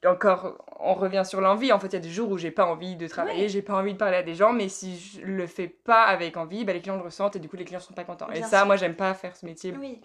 encore 0.06 0.58
on 0.80 0.94
revient 0.94 1.24
sur 1.26 1.42
l'envie, 1.42 1.74
en 1.74 1.80
fait 1.80 1.88
il 1.88 1.94
y 1.94 1.98
a 1.98 2.00
des 2.00 2.10
jours 2.10 2.32
où 2.32 2.38
j'ai 2.38 2.52
pas 2.52 2.66
envie 2.66 2.96
de 2.96 3.08
travailler, 3.08 3.44
Ouais. 3.44 3.50
j'ai 3.50 3.62
pas 3.62 3.74
envie 3.74 3.94
de 3.94 3.98
parler 3.98 4.18
à 4.18 4.24
des 4.24 4.34
gens, 4.36 4.54
mais 4.54 4.70
si 4.70 4.98
je 4.98 5.22
le 5.26 5.46
fais 5.46 5.68
pas 5.68 6.04
avec 6.04 6.38
envie, 6.38 6.64
bah, 6.64 6.72
les 6.74 6.80
clients 6.82 6.96
le 6.96 7.04
ressentent 7.04 7.36
et 7.36 7.40
du 7.40 7.50
coup 7.50 7.58
les 7.58 7.66
clients 7.66 7.82
sont 7.82 7.94
pas 7.94 8.06
contents. 8.06 8.30
et 8.32 8.42
ça, 8.44 8.60
sûr. 8.60 8.66
moi 8.68 8.78
j'aime 8.78 8.96
pas 8.96 9.14
faire 9.14 9.36
ce 9.36 9.46
métier 9.46 9.74
Oui. 9.78 10.00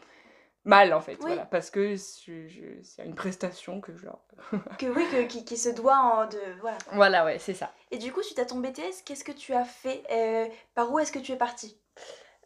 Mal 0.64 0.92
en 0.94 1.00
fait, 1.00 1.12
Oui. 1.20 1.26
voilà, 1.26 1.44
parce 1.44 1.70
que 1.70 1.96
c'est 1.96 3.04
une 3.04 3.14
prestation 3.14 3.80
que 3.80 3.94
je 3.96 4.04
leur. 4.06 4.18
Que 4.78 4.86
oui, 4.86 5.04
que, 5.10 5.22
qui, 5.26 5.44
qui 5.44 5.56
se 5.56 5.68
doit 5.68 5.96
en 5.96 6.26
de 6.26 6.38
voilà. 6.60 6.78
Voilà, 6.92 7.24
ouais, 7.24 7.38
c'est 7.38 7.54
ça. 7.54 7.70
Et 7.90 7.98
du 7.98 8.12
coup, 8.12 8.22
suite 8.22 8.38
à 8.38 8.44
ton 8.46 8.58
BTS, 8.58 9.02
qu'est-ce 9.04 9.24
que 9.24 9.32
tu 9.32 9.52
as 9.54 9.64
fait 9.64 10.02
Euh, 10.10 10.46
Par 10.74 10.90
où 10.92 10.98
est-ce 10.98 11.12
que 11.12 11.18
tu 11.18 11.32
es 11.32 11.36
partie? 11.36 11.78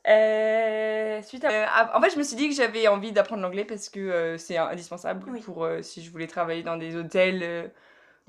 Euh, 0.06 1.20
suite 1.22 1.44
à- 1.44 1.50
euh, 1.50 1.66
ah, 1.68 1.98
en 1.98 2.00
fait, 2.00 2.10
je 2.10 2.18
me 2.18 2.22
suis 2.22 2.36
dit 2.36 2.48
que 2.48 2.54
j'avais 2.54 2.88
envie 2.88 3.12
d'apprendre 3.12 3.42
l'anglais 3.42 3.64
parce 3.64 3.88
que 3.88 4.36
c'est 4.38 4.56
indispensable 4.56 5.24
Oui. 5.30 5.40
pour 5.40 5.68
si 5.82 6.02
je 6.02 6.10
voulais 6.10 6.26
travailler 6.26 6.62
dans 6.62 6.76
des 6.76 6.96
hôtels, 6.96 7.70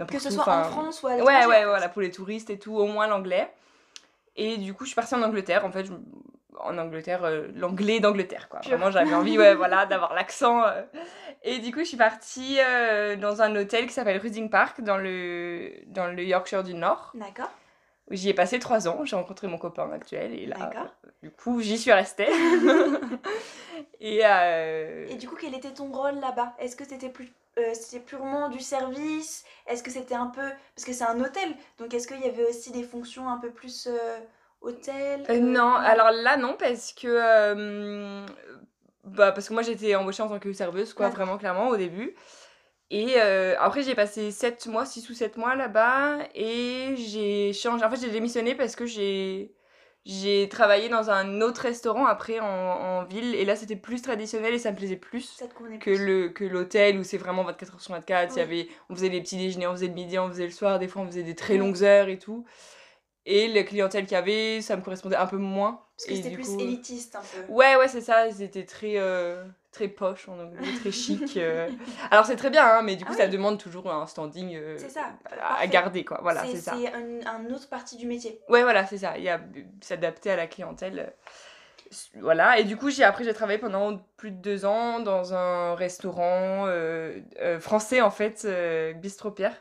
Que 0.08 0.20
ce 0.20 0.30
où, 0.30 0.32
soit 0.32 0.56
en 0.56 0.64
France 0.64 1.04
ou 1.04 1.08
à 1.08 1.16
Ouais, 1.16 1.22
ouais, 1.24 1.46
en 1.46 1.50
fait. 1.50 1.66
voilà, 1.66 1.90
pour 1.90 2.02
les 2.02 2.12
touristes 2.12 2.50
et 2.50 2.60
tout, 2.60 2.76
au 2.76 2.86
moins 2.86 3.08
l'anglais. 3.08 3.50
Et 4.36 4.58
du 4.58 4.74
coup, 4.74 4.84
je 4.86 4.90
suis 4.90 4.96
partie 4.96 5.16
en 5.16 5.22
Angleterre. 5.22 5.66
En 5.66 5.72
fait, 5.72 5.86
je- 5.86 5.92
en 6.60 6.78
Angleterre, 6.78 7.24
euh, 7.24 7.48
l'anglais 7.56 8.00
d'Angleterre, 8.00 8.50
quoi. 8.50 8.60
Vraiment, 8.62 8.92
j'avais 8.92 9.14
envie, 9.14 9.38
ouais, 9.38 9.56
voilà, 9.56 9.86
d'avoir 9.88 10.14
l'accent. 10.14 10.64
euh. 10.66 10.82
Et 11.44 11.60
du 11.60 11.72
coup, 11.72 11.80
je 11.80 11.86
suis 11.86 11.98
partie 11.98 12.58
euh, 12.60 13.16
dans 13.16 13.42
un 13.42 13.56
hôtel 13.56 13.88
qui 13.88 13.94
s'appelle 13.94 14.18
Ruding 14.18 14.50
Park, 14.50 14.82
dans 14.82 14.98
le, 14.98 15.72
dans 15.88 16.08
le 16.08 16.24
Yorkshire 16.24 16.64
du 16.64 16.74
Nord. 16.74 17.12
D'accord. 17.16 17.50
où 18.10 18.16
J'y 18.16 18.30
ai 18.30 18.34
passé 18.34 18.60
trois 18.60 18.88
ans. 18.88 19.06
J'ai 19.06 19.16
rencontré 19.16 19.48
mon 19.48 19.58
copain 19.58 19.90
actuel. 19.92 20.34
Et 20.34 20.46
là, 20.46 20.58
D'accord. 20.58 20.94
du 21.24 21.32
coup, 21.32 21.62
j'y 21.62 21.78
suis 21.78 21.94
restée. 21.94 22.28
et, 24.02 24.22
Et 25.10 25.16
du 25.16 25.28
coup, 25.28 25.36
quel 25.40 25.54
était 25.56 25.72
ton 25.74 25.92
rôle 25.92 26.16
là-bas? 26.20 26.54
Est-ce 26.60 26.76
que 26.76 26.86
c'était 26.86 27.10
plus 27.10 27.32
c'était 27.74 28.00
purement 28.04 28.50
du 28.50 28.60
service? 28.60 29.44
Est-ce 29.68 29.84
que 29.84 29.92
c'était 29.92 30.16
un 30.16 30.28
peu 30.28 30.50
parce 30.76 30.86
que 30.86 30.94
c'est 30.94 31.04
un 31.04 31.20
hôtel, 31.20 31.50
donc 31.78 31.94
est-ce 31.94 32.08
qu'il 32.08 32.22
y 32.22 32.26
avait 32.26 32.46
aussi 32.46 32.72
des 32.72 32.84
fonctions 32.84 33.30
un 33.30 33.38
peu 33.38 33.50
plus 33.50 33.88
euh, 33.88 34.20
hôtel 34.62 35.22
Euh, 35.22 35.26
que- 35.26 35.40
non, 35.40 35.74
alors 35.76 36.12
là 36.12 36.38
non 36.38 36.56
parce 36.60 36.94
que 36.94 37.08
euh, 37.08 38.26
bah 39.06 39.32
parce 39.32 39.48
que 39.50 39.54
moi 39.54 39.62
j'étais 39.64 39.96
embauchée 39.96 40.24
en 40.24 40.28
tant 40.30 40.40
que 40.40 40.52
serveuse 40.54 40.94
quoi 40.94 41.10
vraiment 41.10 41.38
clairement 41.38 41.70
au 41.70 41.78
début. 41.78 42.16
Et 42.92 43.16
euh, 43.18 43.56
après 43.60 43.84
j'ai 43.84 43.96
passé 43.96 44.32
7 44.32 44.66
mois 44.68 44.86
6 44.86 45.10
ou 45.10 45.14
7 45.14 45.38
mois 45.38 45.56
là-bas 45.56 46.18
et 46.36 46.96
j'ai 46.98 47.54
changé. 47.54 47.84
En 47.86 47.90
fait 47.90 47.98
j'ai 48.02 48.10
démissionné 48.12 48.56
parce 48.56 48.76
que 48.76 48.86
j'ai 48.86 49.54
j'ai 50.06 50.48
travaillé 50.50 50.90
dans 50.90 51.10
un 51.12 51.42
autre 51.42 51.62
restaurant 51.62 52.06
après 52.08 52.40
en, 52.40 52.46
en 52.48 53.04
ville. 53.06 53.36
Et 53.36 53.46
là 53.46 53.56
c'était 53.56 53.76
plus 53.76 54.02
traditionnel 54.02 54.54
et 54.56 54.60
ça 54.60 54.72
me 54.72 54.78
plaisait 54.78 54.96
plus 54.96 55.22
ça 55.38 55.48
te 55.48 55.54
convenait 55.54 55.78
que 55.78 55.92
plus. 55.96 56.06
le 56.06 56.30
que 56.30 56.44
l'hôtel 56.46 56.98
où 56.98 57.04
c'est 57.04 57.18
vraiment 57.18 57.44
24 57.44 57.76
heures 57.76 57.82
sur 57.82 57.94
24 57.94 58.36
il 58.36 58.40
y 58.40 58.42
Oui. 58.42 58.42
avait 58.42 58.68
on 58.90 58.96
faisait 58.96 59.10
les 59.10 59.22
petits 59.22 59.38
déjeuners 59.38 59.68
on 59.68 59.74
faisait 59.74 59.88
le 59.88 59.94
midi 59.94 60.18
on 60.20 60.28
faisait 60.30 60.46
le 60.46 60.52
soir. 60.52 60.80
Des 60.80 60.88
fois 60.88 61.04
on 61.04 61.06
faisait 61.08 61.24
des 61.24 61.36
très 61.36 61.54
Oui. 61.54 61.60
longues 61.60 61.84
heures 61.84 62.10
et 62.10 62.18
tout 62.18 62.46
et 63.32 63.48
la 63.48 63.64
clientèle 63.64 64.04
qu'il 64.06 64.14
y 64.14 64.16
avait 64.16 64.62
ça 64.62 64.76
me 64.76 64.82
correspondait 64.82 65.16
un 65.16 65.28
peu 65.28 65.38
moins 65.38 65.82
Parce 65.96 66.08
que 66.10 66.16
c'était 66.16 66.32
plus 66.32 66.44
coup- 66.46 66.60
élitiste 66.60 67.16
un 67.16 67.22
peu. 67.22 67.54
ouais 67.54 67.76
ouais 67.76 67.88
c'est 67.88 68.02
ça 68.02 68.28
ils 68.28 68.42
étaient 68.42 68.66
très 68.66 68.94
euh, 68.98 69.44
très 69.72 69.88
poche 69.88 70.28
en 70.28 70.40
anglais 70.40 70.66
très 70.80 70.92
chic 70.92 71.38
euh. 71.38 71.70
alors 72.12 72.26
c'est 72.26 72.36
très 72.36 72.50
bien 72.50 72.66
hein, 72.66 72.82
mais 72.82 72.96
du 72.96 73.06
coup 73.06 73.12
Ah 73.14 73.18
ça 73.18 73.26
oui. 73.26 73.30
demande 73.32 73.60
toujours 73.60 73.92
un 73.92 74.08
standing 74.08 74.56
euh, 74.56 74.78
ça, 74.80 75.14
à, 75.60 75.68
garder 75.68 76.04
quoi 76.04 76.20
voilà 76.24 76.44
c'est 76.46 76.58
ça 76.58 76.76
C'est 76.76 76.92
un, 76.92 77.20
un 77.28 77.46
autre 77.54 77.70
partie 77.70 77.98
du 77.98 78.08
métier. 78.08 78.40
Ouais, 78.50 78.64
voilà, 78.64 78.86
c'est 78.88 78.98
ça. 78.98 79.18
Il 79.18 79.24
y 79.24 79.30
a 79.30 79.40
s'adapter 79.82 80.32
à 80.32 80.36
la 80.36 80.48
clientèle. 80.48 81.14
Voilà. 82.20 82.60
Et 82.60 82.64
du 82.64 82.78
coup, 82.78 82.90
j'ai 82.90 83.04
après 83.04 83.24
j'ai 83.24 83.34
travaillé 83.34 83.60
pendant 83.60 83.98
plus 84.18 84.32
de 84.32 84.38
deux 84.38 84.66
ans 84.66 85.00
dans 85.00 85.34
un 85.34 85.76
restaurant 85.76 86.66
français 87.60 88.02
en 88.02 88.12
fait, 88.12 88.48
Bistro 88.98 89.32
Pierre, 89.32 89.56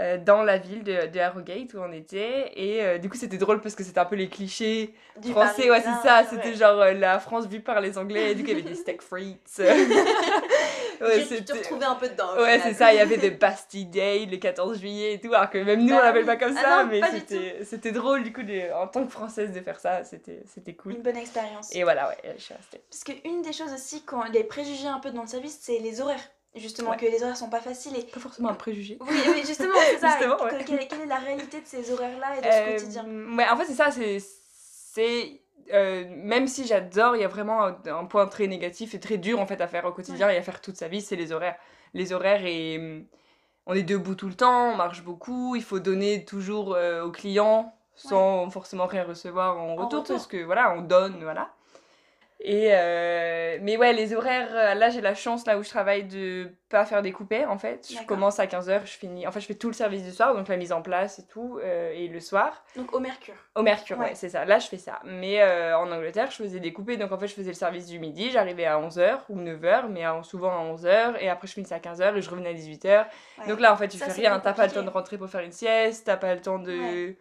euh, 0.00 0.18
dans 0.18 0.42
la 0.42 0.58
ville 0.58 0.82
de, 0.84 1.06
de 1.06 1.20
Harrogate 1.20 1.74
où 1.74 1.78
on 1.78 1.92
était. 1.92 2.52
Et 2.54 2.82
euh, 2.82 2.98
du 2.98 3.08
coup, 3.08 3.16
c'était 3.16 3.36
drôle 3.38 3.60
parce 3.60 3.74
que 3.74 3.84
c'était 3.84 3.98
un 4.00 4.04
peu 4.04 4.16
les 4.16 4.28
clichés 4.28 4.94
Du 5.18 5.30
français. 5.32 5.70
Ouais, 5.70 5.80
c'est 5.80 6.06
ça. 6.08 6.24
C'était 6.28 6.54
genre 6.54 6.80
euh, 6.80 6.92
la 6.92 7.18
France 7.18 7.46
vue 7.46 7.60
par 7.60 7.80
les 7.80 7.98
Anglais. 7.98 8.32
Et 8.32 8.34
du 8.34 8.42
coup, 8.42 8.50
il 8.50 8.58
y 8.58 8.60
avait 8.60 8.70
des 8.70 8.74
steak 8.74 9.02
frites. 9.02 9.40
ouais, 11.00 11.26
Tu- 11.26 11.44
te 11.44 11.52
retrouvais 11.52 11.84
un 11.84 11.94
peu 11.96 12.08
dedans. 12.08 12.34
Ouais, 12.36 12.60
c'est 12.60 12.74
ça, 12.74 12.92
il 12.92 12.96
y 12.96 13.00
avait 13.00 13.16
des 13.16 13.30
Bastille 13.30 13.86
Day 13.86 14.26
le 14.26 14.36
14 14.36 14.78
juillet 14.78 15.14
et 15.14 15.20
tout, 15.20 15.32
alors 15.34 15.50
que 15.50 15.58
même 15.58 15.80
nous 15.82 15.88
Bah 15.94 15.98
on 16.00 16.04
l'appelle 16.04 16.22
oui. 16.22 16.26
pas 16.26 16.36
comme 16.36 16.54
Ah 16.56 16.62
ça, 16.62 16.84
non, 16.84 16.90
mais 16.90 17.00
c'était 17.64 17.92
drôle 17.92 18.22
du 18.22 18.32
coup 18.32 18.42
de- 18.42 18.72
en 18.74 18.86
tant 18.86 19.04
que 19.04 19.10
française 19.10 19.52
de 19.52 19.60
faire 19.60 19.80
ça, 19.80 20.04
c'était 20.04 20.42
c'était 20.46 20.74
cool. 20.74 20.92
Une 20.94 21.02
bonne 21.02 21.16
expérience. 21.16 21.74
Et 21.74 21.82
voilà, 21.82 22.08
ouais, 22.08 22.34
je 22.36 22.42
suis 22.42 22.54
restée. 22.54 22.80
Parce 22.90 23.04
qu'une 23.04 23.42
des 23.42 23.52
choses 23.52 23.72
aussi, 23.72 24.02
quand 24.04 24.24
les 24.32 24.44
préjugés 24.44 24.88
un 24.88 25.00
peu 25.00 25.10
dans 25.10 25.22
le 25.22 25.28
service, 25.28 25.58
c'est 25.60 25.78
les 25.78 26.00
horaires. 26.00 26.30
Justement, 26.54 26.90
Ouais. 26.90 26.96
que 26.98 27.06
les 27.06 27.22
horaires 27.22 27.36
sont 27.36 27.48
pas 27.48 27.60
faciles. 27.60 27.96
Et... 27.96 28.02
Pas 28.02 28.20
forcément 28.20 28.50
un 28.50 28.54
préjugé. 28.54 28.98
Oui, 29.00 29.08
oui, 29.28 29.42
justement, 29.46 29.72
c'est 29.90 29.98
ça. 29.98 30.10
Justement, 30.18 30.42
ouais. 30.44 30.64
quelle, 30.66 30.86
quelle 30.86 31.00
est 31.00 31.06
la 31.06 31.16
réalité 31.16 31.60
de 31.60 31.66
ces 31.66 31.90
horaires-là 31.92 32.36
et 32.38 32.40
de 32.42 32.46
Euh, 32.46 32.50
ce 32.50 32.82
quotidien 32.82 33.04
ouais, 33.36 33.48
en 33.48 33.56
fait, 33.56 33.64
c'est 33.64 33.74
ça, 33.74 33.90
c'est. 33.90 34.18
c'est 34.20 35.40
euh, 35.72 36.04
même 36.10 36.48
si 36.48 36.66
j'adore, 36.66 37.16
il 37.16 37.22
y 37.22 37.24
a 37.24 37.28
vraiment 37.28 37.64
un, 37.64 37.76
un 37.86 38.04
point 38.04 38.26
très 38.26 38.46
négatif 38.48 38.94
et 38.94 39.00
très 39.00 39.16
dur 39.16 39.38
en 39.40 39.46
fait 39.46 39.60
à 39.60 39.68
faire 39.68 39.84
au 39.86 39.92
quotidien 39.92 40.28
et 40.28 40.36
à 40.36 40.42
faire 40.42 40.60
toute 40.60 40.76
sa 40.76 40.88
vie, 40.88 41.00
c'est 41.00 41.16
les 41.16 41.32
horaires. 41.32 41.56
Les 41.94 42.12
horaires 42.12 42.44
et. 42.44 42.78
hum, 42.78 43.06
On 43.66 43.74
est 43.74 43.84
debout 43.84 44.16
tout 44.16 44.26
le 44.28 44.34
temps, 44.34 44.72
on 44.72 44.76
marche 44.76 45.02
beaucoup, 45.04 45.54
il 45.56 45.62
faut 45.62 45.78
donner 45.78 46.24
toujours 46.24 46.74
euh, 46.74 47.04
aux 47.04 47.12
clients 47.12 47.72
sans 47.94 48.50
forcément 48.50 48.86
rien 48.86 49.04
recevoir 49.04 49.56
en 49.56 49.76
retour, 49.76 50.00
retour. 50.00 50.16
parce 50.16 50.26
que 50.26 50.42
voilà, 50.44 50.74
on 50.76 50.82
donne, 50.82 51.22
voilà. 51.22 51.54
Et 52.44 52.70
euh, 52.72 53.58
mais 53.60 53.76
ouais, 53.76 53.92
les 53.92 54.14
horaires, 54.14 54.48
euh, 54.52 54.74
là 54.74 54.90
j'ai 54.90 55.00
la 55.00 55.14
chance 55.14 55.46
là 55.46 55.58
où 55.58 55.62
je 55.62 55.68
travaille 55.68 56.02
de 56.04 56.50
pas 56.68 56.84
faire 56.84 57.00
des 57.02 57.12
coupés 57.12 57.44
en 57.44 57.56
fait. 57.56 57.86
Je 57.88 58.04
commence 58.04 58.40
à 58.40 58.46
15h, 58.46 58.80
je 58.84 58.90
finis. 58.98 59.26
En 59.28 59.30
fait, 59.30 59.40
je 59.40 59.46
fais 59.46 59.54
tout 59.54 59.68
le 59.68 59.74
service 59.74 60.02
du 60.02 60.10
soir, 60.10 60.34
donc 60.34 60.48
la 60.48 60.56
mise 60.56 60.72
en 60.72 60.82
place 60.82 61.18
et 61.20 61.26
tout, 61.26 61.60
euh, 61.62 61.92
et 61.94 62.08
le 62.08 62.18
soir. 62.18 62.64
Donc 62.74 62.92
au 62.94 62.98
Mercure. 62.98 63.34
Au 63.54 63.62
Mercure, 63.62 63.96
ouais, 63.98 64.06
Ouais. 64.06 64.14
c'est 64.14 64.30
ça. 64.30 64.44
Là, 64.44 64.58
je 64.58 64.66
fais 64.66 64.78
ça. 64.78 64.98
Mais 65.04 65.40
euh, 65.42 65.78
en 65.78 65.92
Angleterre, 65.92 66.30
je 66.30 66.36
faisais 66.36 66.58
des 66.58 66.72
coupés. 66.72 66.96
Donc, 66.96 67.12
en 67.12 67.18
fait, 67.18 67.28
je 67.28 67.34
faisais 67.34 67.50
le 67.50 67.54
service 67.54 67.86
du 67.86 67.98
midi. 67.98 68.30
J'arrivais 68.32 68.64
à 68.64 68.78
11h 68.80 69.18
ou 69.28 69.38
9h, 69.38 69.88
mais 69.90 70.04
à- 70.04 70.22
souvent 70.22 70.50
à 70.50 70.62
11h. 70.72 71.16
Et 71.20 71.28
après, 71.28 71.46
je 71.46 71.52
finissais 71.52 71.74
à 71.74 71.78
15h 71.80 72.16
et 72.16 72.22
je 72.22 72.30
revenais 72.30 72.48
à 72.48 72.54
18h. 72.54 73.06
Ouais. 73.38 73.46
Donc 73.48 73.60
là, 73.60 73.72
en 73.72 73.76
fait, 73.76 73.88
tu 73.88 73.98
Ça, 73.98 74.06
fais 74.06 74.22
rien. 74.22 74.40
T'as 74.40 74.54
pas 74.54 74.66
le 74.66 74.72
temps 74.72 74.82
de 74.82 74.88
rentrer 74.90 75.18
pour 75.18 75.28
faire 75.28 75.42
une 75.42 75.52
sieste. 75.52 76.06
T'as 76.06 76.16
pas 76.16 76.34
le 76.34 76.40
temps 76.40 76.58
de. 76.58 76.72
Ouais. 76.72 77.16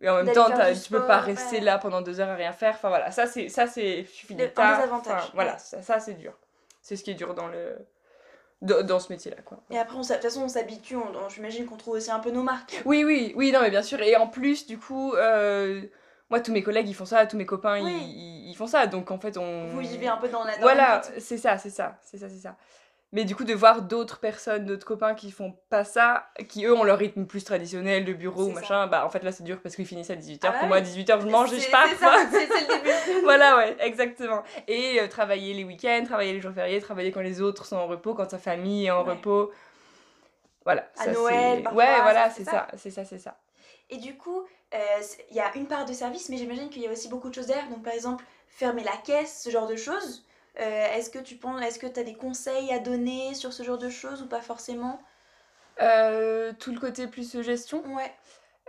Et 0.00 0.08
en 0.08 0.22
même 0.22 0.32
temps, 0.34 0.46
tu 0.46 0.90
peux 0.90 1.06
pas 1.06 1.18
sport, 1.20 1.26
rester 1.26 1.56
ouais. 1.58 1.62
là 1.64 1.78
pendant 1.78 2.00
deux 2.00 2.20
heures 2.20 2.30
à 2.30 2.34
rien 2.34 2.52
faire. 2.52 2.74
Enfin, 2.74 2.88
voilà. 2.88 3.10
Ça, 3.10 3.26
c'est, 3.26 3.48
ça, 3.48 3.66
c'est, 3.66 4.06
tard. 4.54 4.76
désavantage, 4.76 5.20
Enfin, 5.22 5.30
voilà. 5.34 5.58
Ça, 5.58 5.82
ça, 5.82 6.00
c'est 6.00 6.14
dur. 6.14 6.32
C'est 6.80 6.96
ce 6.96 7.04
qui 7.04 7.10
est 7.10 7.14
dur 7.14 7.34
dans 7.34 7.48
le. 7.48 7.76
Dans, 8.62 8.82
dans 8.82 8.98
ce 8.98 9.10
métier-là, 9.10 9.38
quoi. 9.42 9.58
Et 9.70 9.78
après, 9.78 9.96
on 9.96 10.02
de 10.02 10.06
toute 10.06 10.22
façon, 10.22 10.42
on 10.42 10.48
s'habitue. 10.48 10.96
J'imagine 11.34 11.64
qu'on 11.66 11.76
trouve 11.76 11.94
aussi 11.94 12.10
un 12.10 12.18
peu 12.18 12.30
nos 12.30 12.42
marques. 12.42 12.82
Oui, 12.84 13.04
oui, 13.04 13.32
oui, 13.34 13.52
non, 13.52 13.60
mais 13.62 13.70
bien 13.70 13.82
sûr. 13.82 14.00
Et 14.02 14.16
en 14.16 14.26
plus, 14.26 14.66
du 14.66 14.78
coup, 14.78 15.14
euh, 15.14 15.80
moi, 16.28 16.40
tous 16.40 16.52
mes 16.52 16.62
collègues, 16.62 16.86
ils 16.88 16.94
font 16.94 17.06
ça, 17.06 17.24
tous 17.26 17.38
mes 17.38 17.46
copains, 17.46 17.78
ils- 17.78 17.84
Oui. 17.84 18.00
ils, 18.02 18.50
ils 18.50 18.54
font 18.54 18.66
ça. 18.66 18.86
Donc, 18.86 19.10
en 19.10 19.18
fait, 19.18 19.38
on. 19.38 19.66
Vous 19.68 19.80
vivez 19.80 20.08
un 20.08 20.18
peu 20.18 20.28
dans 20.28 20.44
la. 20.44 20.54
dans 20.56 20.60
Voilà, 20.62 21.00
c'est 21.18 21.38
ça, 21.38 21.56
c'est 21.56 21.70
ça, 21.70 21.96
c'est 22.02 22.18
ça, 22.18 22.28
c'est 22.28 22.38
ça. 22.38 22.56
Mais 23.12 23.24
du 23.24 23.34
coup, 23.34 23.42
de 23.42 23.54
voir 23.54 23.82
d'autres 23.82 24.20
personnes, 24.20 24.66
d'autres 24.66 24.86
copains 24.86 25.14
qui 25.16 25.32
font 25.32 25.56
pas 25.68 25.82
ça, 25.82 26.28
qui 26.48 26.64
eux 26.64 26.72
ont 26.72 26.84
leur 26.84 26.96
rythme 26.98 27.26
plus 27.26 27.42
traditionnel 27.42 28.04
de 28.04 28.12
bureau 28.12 28.44
ou 28.44 28.54
ça. 28.54 28.60
machin, 28.60 28.86
bah 28.86 29.04
en 29.04 29.10
fait 29.10 29.24
là 29.24 29.32
c'est 29.32 29.42
dur 29.42 29.60
parce 29.60 29.74
qu'ils 29.74 29.86
finissent 29.86 30.10
à 30.10 30.14
18h. 30.14 30.38
Ah 30.44 30.50
bah 30.52 30.58
Pour 30.60 30.68
moi, 30.68 30.76
à 30.76 30.80
oui. 30.80 30.86
18h, 30.86 31.20
je 31.20 31.26
mange 31.26 31.52
et 31.52 31.58
je 31.58 31.70
pars. 31.72 31.86
C'est 31.88 32.46
le 32.46 32.68
début. 32.68 33.20
voilà, 33.24 33.56
ouais, 33.56 33.76
exactement. 33.80 34.44
Et 34.68 35.00
euh, 35.00 35.08
travailler 35.08 35.54
les 35.54 35.64
week-ends, 35.64 36.04
travailler 36.04 36.32
les 36.34 36.40
jours 36.40 36.52
fériés, 36.52 36.80
travailler 36.80 37.10
quand 37.10 37.20
les 37.20 37.40
autres 37.40 37.64
sont 37.66 37.76
en 37.76 37.88
repos, 37.88 38.14
quand 38.14 38.30
sa 38.30 38.38
famille 38.38 38.86
est 38.86 38.90
en 38.92 39.02
Ouais. 39.04 39.10
repos. 39.14 39.50
Voilà. 40.64 40.88
À 40.98 41.04
ça, 41.06 41.12
Noël, 41.12 41.62
parfois, 41.62 41.82
Ouais, 41.82 42.00
voilà, 42.02 42.30
c'est 42.30 42.44
ça. 42.44 42.68
c'est 42.76 42.90
ça, 42.90 43.04
c'est 43.04 43.18
ça. 43.18 43.36
Et 43.88 43.96
du 43.96 44.16
coup, 44.16 44.42
euh, 44.72 44.78
il 45.30 45.36
y 45.36 45.40
a 45.40 45.50
une 45.56 45.66
part 45.66 45.84
de 45.84 45.92
service, 45.92 46.28
mais 46.28 46.36
j'imagine 46.36 46.68
qu'il 46.68 46.82
y 46.82 46.86
a 46.86 46.92
aussi 46.92 47.08
beaucoup 47.08 47.28
de 47.28 47.34
choses 47.34 47.46
derrière. 47.46 47.68
Donc, 47.70 47.82
par 47.82 47.92
exemple, 47.94 48.24
fermer 48.48 48.84
la 48.84 48.96
caisse, 49.04 49.42
ce 49.42 49.50
genre 49.50 49.66
de 49.66 49.74
choses. 49.76 50.24
Euh, 50.58 50.86
est-ce 50.94 51.10
que 51.10 51.18
tu 51.18 51.36
penses, 51.36 51.62
est-ce 51.62 51.78
que 51.78 51.86
tu 51.86 52.00
as 52.00 52.04
des 52.04 52.14
conseils 52.14 52.72
à 52.72 52.78
donner 52.78 53.34
sur 53.34 53.52
ce 53.52 53.62
genre 53.62 53.78
de 53.78 53.88
choses 53.88 54.22
ou 54.22 54.28
pas 54.28 54.42
forcément? 54.42 55.00
Euh, 55.80 56.52
tout 56.58 56.72
le 56.72 56.80
côté 56.80 57.06
plus 57.06 57.40
gestion? 57.42 57.82
Ouais. 57.94 58.12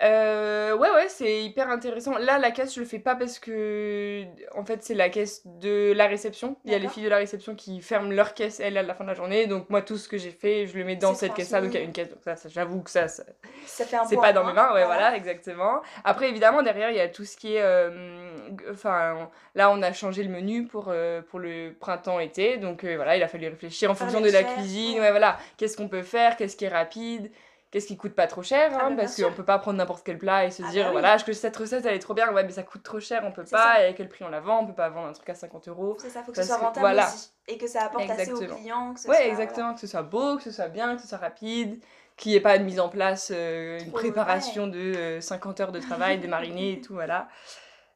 Euh, 0.04 0.76
ouais, 0.76 0.90
ouais, 0.92 1.10
c'est 1.10 1.44
hyper 1.44 1.70
intéressant. 1.70 2.18
Là, 2.18 2.40
la 2.40 2.52
caisse, 2.52 2.74
je 2.74 2.80
le 2.80 2.86
fais 2.86 3.00
pas 3.00 3.16
parce 3.16 3.38
que, 3.40 4.24
en 4.56 4.66
fait, 4.66 4.84
c'est 4.84 4.96
la 4.96 5.10
caisse 5.10 5.44
de 5.46 5.94
la 5.94 6.08
réception. 6.08 6.56
Il 6.66 6.72
y 6.72 6.76
a 6.76 6.80
les 6.80 6.88
filles 6.88 7.04
de 7.04 7.10
la 7.10 7.18
réception 7.18 7.54
qui 7.56 7.82
ferment 7.82 8.10
leur 8.12 8.34
caisse, 8.34 8.60
elles, 8.60 8.78
à 8.78 8.84
la 8.84 8.94
fin 8.96 9.04
de 9.04 9.10
la 9.10 9.16
journée. 9.16 9.46
Donc, 9.48 9.70
moi, 9.70 9.82
tout 9.82 9.98
ce 9.98 10.08
que 10.10 10.18
j'ai 10.18 10.32
fait, 10.32 10.66
je 10.68 10.78
le 10.78 10.84
mets 10.86 10.96
dans 10.96 11.10
cette 11.16 11.30
caisse-là. 11.36 11.62
Donc, 11.62 11.74
il 11.74 11.78
y 11.80 11.84
a 11.84 11.86
une 11.86 11.92
caisse. 11.94 12.10
Donc, 12.10 12.20
ça, 12.24 12.36
ça, 12.36 12.50
j'avoue 12.50 12.82
que 12.82 12.90
ça, 12.90 13.08
ça- 13.08 13.24
Ça 13.66 13.86
c'est 14.10 14.16
pas 14.16 14.34
dans 14.34 14.44
mes 14.44 14.54
mains. 14.54 14.74
Ouais, 14.74 14.86
voilà, 14.86 15.16
exactement. 15.16 15.82
Après, 16.04 16.30
évidemment, 16.30 16.64
derrière, 16.64 16.90
il 16.90 16.98
y 16.98 17.02
a 17.02 17.08
tout 17.08 17.26
ce 17.26 17.38
qui 17.38 17.56
est. 17.56 17.62
euh, 17.62 18.28
Enfin, 18.72 19.30
là, 19.56 19.72
on 19.72 19.82
a 19.82 19.94
changé 19.94 20.24
le 20.24 20.30
menu 20.30 20.66
pour, 20.66 20.86
euh, 20.90 21.22
pour 21.22 21.40
le 21.40 21.74
printemps-été. 21.80 22.58
Donc, 22.58 22.84
euh, 22.84 22.96
voilà, 22.96 23.16
il 23.16 23.24
a 23.24 23.28
fallu 23.28 23.48
réfléchir 23.48 23.90
en 23.92 23.96
fonction 23.96 24.20
de 24.20 24.30
la 24.32 24.44
cuisine. 24.56 25.00
Ouais, 25.00 25.12
voilà. 25.12 25.38
Qu'est-ce 25.58 25.78
qu'on 25.78 25.88
peut 25.88 26.02
faire? 26.04 26.36
Qu'est-ce 26.38 26.58
qui 26.58 26.66
est 26.66 26.70
rapide? 26.70 27.32
Qu'est-ce 27.72 27.88
qui 27.88 27.96
coûte 27.96 28.14
pas 28.14 28.28
trop 28.28 28.44
cher 28.44 28.70
Ah 28.74 28.86
hein, 28.86 28.90
bah, 28.92 29.04
Parce 29.04 29.22
qu'on 29.22 29.32
peut 29.32 29.46
pas 29.46 29.58
prendre 29.58 29.78
n'importe 29.78 30.04
quel 30.06 30.18
plat 30.18 30.44
et 30.46 30.52
se 30.52 30.62
Ah 30.62 30.70
dire 30.72 30.84
bah 30.84 30.90
oui. 30.90 31.00
voilà, 31.00 31.18
que 31.18 31.32
cette 31.32 31.56
recette 31.56 31.86
elle 31.86 31.96
est 31.96 32.00
trop 32.00 32.14
bien 32.14 32.30
Ouais, 32.34 32.44
mais 32.44 32.52
ça 32.52 32.64
coûte 32.64 32.84
trop 32.84 33.00
cher, 33.00 33.24
on 33.26 33.32
peut 33.32 33.46
pas. 33.46 33.76
ça. 33.76 33.84
Et 33.86 33.88
à 33.90 33.94
quel 33.94 34.10
prix 34.10 34.26
on 34.26 34.30
la 34.30 34.42
vend 34.42 34.60
On 34.64 34.68
peut 34.68 34.74
pas 34.74 34.90
vendre 34.90 35.08
un 35.08 35.14
truc 35.14 35.30
à 35.30 35.36
50 35.36 35.70
euros. 35.70 35.96
C'est 36.00 36.10
ça, 36.10 36.22
faut 36.22 36.32
que 36.34 36.38
ce 36.42 36.44
soit 36.48 36.58
que- 36.58 36.62
rentable 36.62 36.80
voilà. 36.82 37.08
aussi. 37.08 37.32
Et 37.48 37.58
que 37.58 37.68
ça 37.68 37.84
apporte 37.86 38.04
assez 38.10 38.24
Exactement. 38.24 38.54
aux 38.56 38.58
clients. 38.58 38.94
Que 38.94 39.00
ce 39.00 39.08
Ouais, 39.08 39.16
soit- 39.16 39.26
exactement. 39.26 39.74
Que 39.74 39.80
ce 39.80 39.88
soit 39.88 40.02
beau, 40.04 40.36
que 40.36 40.44
ce 40.44 40.52
soit 40.52 40.68
bien, 40.68 40.98
que 40.98 41.02
ce 41.02 41.08
soit 41.08 41.18
rapide, 41.18 41.82
qu'il 42.18 42.32
n'y 42.34 42.38
ait 42.38 42.42
pas 42.42 42.58
de 42.58 42.64
mise 42.66 42.80
en 42.82 42.90
place, 42.90 43.32
euh, 43.34 43.80
une 43.80 43.92
préparation 43.94 44.68
de 44.68 44.78
euh, 44.78 45.22
50 45.22 45.62
heures 45.62 45.72
de 45.72 45.80
travail, 45.80 46.20
de 46.20 46.28
mariner 46.28 46.74
et 46.74 46.82
tout, 46.82 46.94
voilà. 46.94 47.30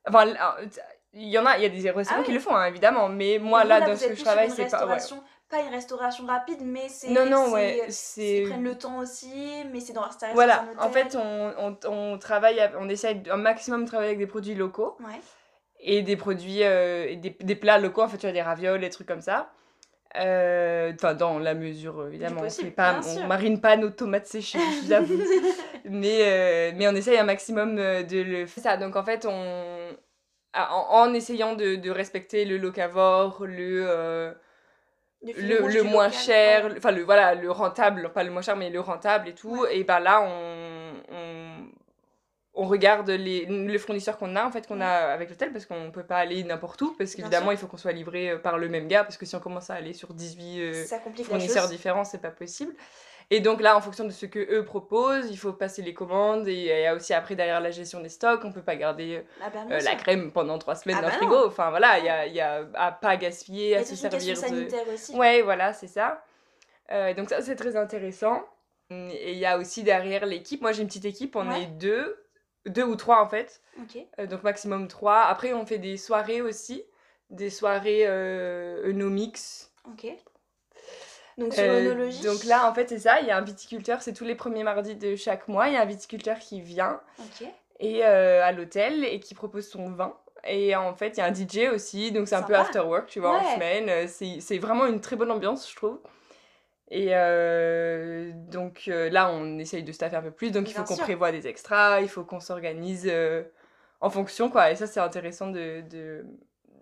Enfin, 0.07 0.27
euh, 0.27 0.65
il 1.13 1.27
y 1.27 1.37
en 1.37 1.45
a, 1.45 1.57
il 1.57 1.63
y 1.63 1.65
a 1.65 1.69
des 1.69 1.91
restaurants 1.91 2.21
Ah 2.21 2.25
qui 2.25 2.31
le 2.31 2.39
font, 2.39 2.55
hein, 2.55 2.65
évidemment, 2.65 3.09
mais 3.09 3.39
moi, 3.39 3.65
là, 3.65 3.81
dans 3.81 3.95
ce 3.95 4.07
que 4.07 4.15
je 4.15 4.23
travaille, 4.23 4.47
une 4.47 4.53
c'est 4.55 4.69
pas. 4.71 4.85
Ouais. 4.87 4.99
Pas 5.49 5.61
une 5.61 5.69
restauration 5.69 6.25
rapide, 6.25 6.59
mais 6.63 6.89
c'est. 6.89 7.09
Non, 7.09 7.25
non, 7.27 7.45
c'est- 7.45 7.51
ouais, 7.53 7.81
Ils 7.87 7.93
c'est. 7.93 8.43
prennent 8.49 8.63
le 8.63 8.75
temps 8.77 8.97
aussi, 8.97 9.31
mais 9.71 9.79
c'est 9.79 9.93
dans 9.93 10.03
sur 10.09 10.17
Voilà, 10.33 10.65
en 10.79 10.89
fait, 10.89 11.15
on, 11.15 11.53
on, 11.59 11.77
on 11.91 12.17
travaille, 12.17 12.59
à- 12.59 12.71
on 12.79 12.89
essaye 12.89 13.21
un 13.29 13.37
maximum 13.37 13.83
de 13.83 13.87
travailler 13.87 14.09
avec 14.09 14.19
des 14.19 14.27
produits 14.27 14.55
locaux 14.55 14.97
Ouais. 15.01 15.19
et 15.79 16.01
des 16.01 16.15
produits, 16.17 16.63
euh, 16.63 17.15
des, 17.15 17.29
des 17.39 17.55
plats 17.55 17.77
locaux, 17.77 18.01
en 18.01 18.07
fait, 18.07 18.17
tu 18.17 18.25
as 18.25 18.31
des 18.31 18.41
ravioles, 18.41 18.81
des 18.81 18.89
trucs 18.89 19.07
comme 19.07 19.21
ça. 19.21 19.51
Euh, 20.17 20.93
Enfin, 20.95 21.13
dans 21.13 21.37
la 21.39 21.53
mesure, 21.53 21.99
euh, 21.99 22.07
évidemment. 22.07 22.39
on 22.39 22.43
possible, 22.43 22.67
fait 22.69 22.73
pas, 22.73 23.01
on 23.05 23.27
marine 23.27 23.59
pas 23.61 23.75
nos 23.77 23.89
tomates 23.89 24.27
séchées, 24.27 24.57
je 24.81 24.85
vous 24.85 24.93
avoue. 24.93 25.19
mais, 25.85 26.19
euh, 26.21 26.71
mais 26.75 26.87
on 26.87 26.95
essaye 26.95 27.17
un 27.17 27.23
maximum 27.23 27.77
euh, 27.77 28.01
de 28.03 28.19
le 28.21 28.45
faire. 28.47 28.63
Ça, 28.63 28.77
donc 28.77 28.95
en 28.95 29.03
fait, 29.03 29.25
on, 29.29 29.95
ah, 30.53 30.73
en, 30.73 31.09
en 31.09 31.13
essayant 31.13 31.53
de, 31.53 31.75
de 31.75 31.91
respecter 31.91 32.45
le 32.45 32.57
locavore, 32.57 33.45
le, 33.45 33.83
euh, 33.87 34.31
Le 35.25 35.67
le, 35.67 35.83
moins 35.83 36.05
local, 36.07 36.21
cher, 36.21 36.73
enfin 36.77 36.91
le 36.91 37.03
voilà, 37.03 37.33
le 37.33 37.49
rentable, 37.49 38.11
pas 38.13 38.23
le 38.23 38.31
moins 38.31 38.41
cher 38.43 38.55
mais 38.55 38.69
le 38.69 38.79
rentable 38.79 39.29
et 39.29 39.33
tout. 39.33 39.61
Ouais. 39.61 39.79
Et 39.79 39.83
ben 39.83 39.99
là 39.99 40.21
on, 40.21 40.93
on, 41.11 41.65
on 42.53 42.67
regarde 42.67 43.09
les, 43.09 43.45
les 43.45 43.77
fournisseurs 43.77 44.17
qu'on 44.17 44.35
a 44.35 44.45
en 44.45 44.51
fait 44.51 44.67
qu'on 44.67 44.81
a 44.81 44.87
avec 44.87 45.29
l'hôtel 45.29 45.51
parce 45.51 45.65
qu'on 45.65 45.91
peut 45.91 46.03
pas 46.03 46.17
aller 46.17 46.43
n'importe 46.43 46.81
où 46.81 46.95
parce 46.97 47.15
qu'évidemment 47.15 47.51
il 47.51 47.57
faut 47.57 47.67
qu'on 47.67 47.77
soit 47.77 47.91
livré 47.91 48.31
euh, 48.31 48.37
par 48.37 48.57
le 48.57 48.69
même 48.69 48.87
gars 48.87 49.03
parce 49.03 49.17
que 49.17 49.25
si 49.25 49.35
on 49.35 49.39
commence 49.39 49.69
à 49.69 49.75
aller 49.75 49.93
sur 49.93 50.13
18 50.13 50.61
euh, 50.61 50.85
fournisseurs 51.23 51.67
différents 51.67 52.03
c'est 52.05 52.21
pas 52.21 52.31
possible. 52.31 52.73
Et 53.31 53.39
donc 53.39 53.59
là 53.61 53.75
en 53.75 53.81
fonction 53.81 54.03
de 54.05 54.11
ce 54.11 54.25
que 54.27 54.39
eux 54.39 54.63
proposent, 54.63 55.29
il 55.31 55.37
faut 55.37 55.51
passer 55.53 55.81
les 55.81 55.93
commandes 55.93 56.47
et 56.47 56.53
il 56.53 56.65
y 56.65 56.85
a 56.85 56.93
aussi 56.93 57.13
après 57.13 57.35
derrière 57.35 57.59
la 57.59 57.71
gestion 57.71 57.99
des 57.99 58.09
stocks, 58.09 58.41
on 58.45 58.51
peut 58.51 58.61
pas 58.61 58.75
garder 58.75 59.23
Ah 59.43 59.49
bah, 59.49 59.65
euh, 59.71 59.79
la 59.79 59.95
crème 59.95 60.31
pendant 60.31 60.59
trois 60.59 60.75
semaines 60.75 60.97
Ah 60.99 61.01
dans 61.01 61.07
le 61.07 61.13
bah 61.13 61.17
frigo. 61.17 61.47
Enfin 61.47 61.69
voilà, 61.71 61.97
il 61.99 62.05
y 62.05 62.09
a, 62.09 62.27
il 62.27 62.33
y 62.33 62.41
a 62.41 62.67
à 62.75 62.91
pas 62.91 63.17
gaspiller, 63.17 63.69
Il 63.69 63.71
y 63.71 63.75
à 63.75 63.79
a 63.79 63.83
se 63.83 63.95
servir 63.95 64.35
de... 64.35 64.93
aussi. 64.93 65.15
Ouais, 65.15 65.41
voilà, 65.41 65.73
c'est 65.73 65.87
ça. 65.87 66.23
Euh, 66.91 67.13
donc 67.15 67.29
ça, 67.29 67.41
c'est 67.41 67.55
très 67.55 67.75
intéressant. 67.75 68.45
Et 68.91 69.31
il 69.31 69.39
y 69.39 69.45
a 69.47 69.57
aussi 69.57 69.81
derrière 69.81 70.27
l'équipe, 70.27 70.61
moi 70.61 70.71
j'ai 70.71 70.83
une 70.83 70.87
petite 70.87 71.05
équipe, 71.05 71.35
on 71.35 71.49
Ouais. 71.49 71.63
est 71.63 71.65
deux, 71.65 72.23
deux 72.67 72.83
ou 72.83 72.95
trois 72.95 73.21
en 73.23 73.27
fait. 73.27 73.61
Euh, 74.19 74.27
donc 74.27 74.43
maximum 74.43 74.87
trois. 74.87 75.21
Après, 75.21 75.53
on 75.53 75.65
fait 75.65 75.79
des 75.79 75.97
soirées 75.97 76.41
aussi, 76.43 76.83
des 77.31 77.49
soirées 77.49 78.03
euh. 78.05 78.93
Ok. 79.91 80.07
Donc 81.37 81.53
sur 81.53 81.63
Euh, 81.63 81.81
l'onologie. 81.83 82.21
donc 82.23 82.43
là, 82.45 82.69
en 82.69 82.73
fait, 82.73 82.87
c'est 82.89 82.99
ça, 82.99 83.19
il 83.21 83.27
y 83.27 83.31
a 83.31 83.37
un 83.37 83.41
viticulteur, 83.41 84.01
c'est 84.01 84.13
tous 84.13 84.23
les 84.23 84.35
premiers 84.35 84.63
mardis 84.63 84.95
de 84.95 85.15
chaque 85.15 85.47
mois, 85.47 85.67
il 85.67 85.73
y 85.73 85.77
a 85.77 85.81
un 85.81 85.85
viticulteur 85.85 86.39
qui 86.39 86.61
vient 86.61 87.01
et, 87.79 88.05
euh, 88.05 88.41
à 88.43 88.51
l'hôtel 88.53 89.03
et 89.03 89.19
qui 89.19 89.33
propose 89.35 89.67
son 89.67 89.89
vin. 89.91 90.15
Et 90.47 90.75
en 90.75 90.93
fait, 90.93 91.09
il 91.09 91.17
y 91.17 91.21
a 91.21 91.25
un 91.25 91.33
DJ 91.33 91.73
aussi, 91.73 92.11
donc 92.11 92.27
c'est 92.27 92.35
un 92.35 92.43
peu 92.43 92.53
after 92.55 92.79
work, 92.81 93.07
tu 93.07 93.19
vois, 93.19 93.31
en 93.37 93.53
semaine. 93.55 93.89
Euh, 93.89 94.05
C'est 94.07 94.57
vraiment 94.59 94.85
une 94.85 95.01
très 95.01 95.15
bonne 95.15 95.31
ambiance, 95.31 95.69
je 95.69 95.75
trouve. 95.75 95.99
Et 96.91 97.07
euh, 97.15 98.31
donc 98.51 98.83
euh, 98.87 99.09
là, 99.09 99.29
on 99.31 99.57
essaye 99.57 99.81
de 99.83 99.91
staffer 99.91 100.15
un 100.17 100.21
peu 100.21 100.29
plus, 100.31 100.51
donc 100.51 100.69
il 100.69 100.73
faut 100.73 100.83
qu'on 100.83 100.97
prévoie 100.97 101.31
des 101.31 101.47
extras, 101.47 101.99
il 102.01 102.07
faut 102.07 102.23
qu'on 102.23 102.39
s'organise 102.39 103.07
euh, 103.11 103.43
en 104.01 104.11
fonction, 104.11 104.49
quoi. 104.51 104.69
Et 104.71 104.75
ça, 104.75 104.85
c'est 104.85 104.99
intéressant 104.99 105.47
de, 105.47 105.81
de, 105.89 106.23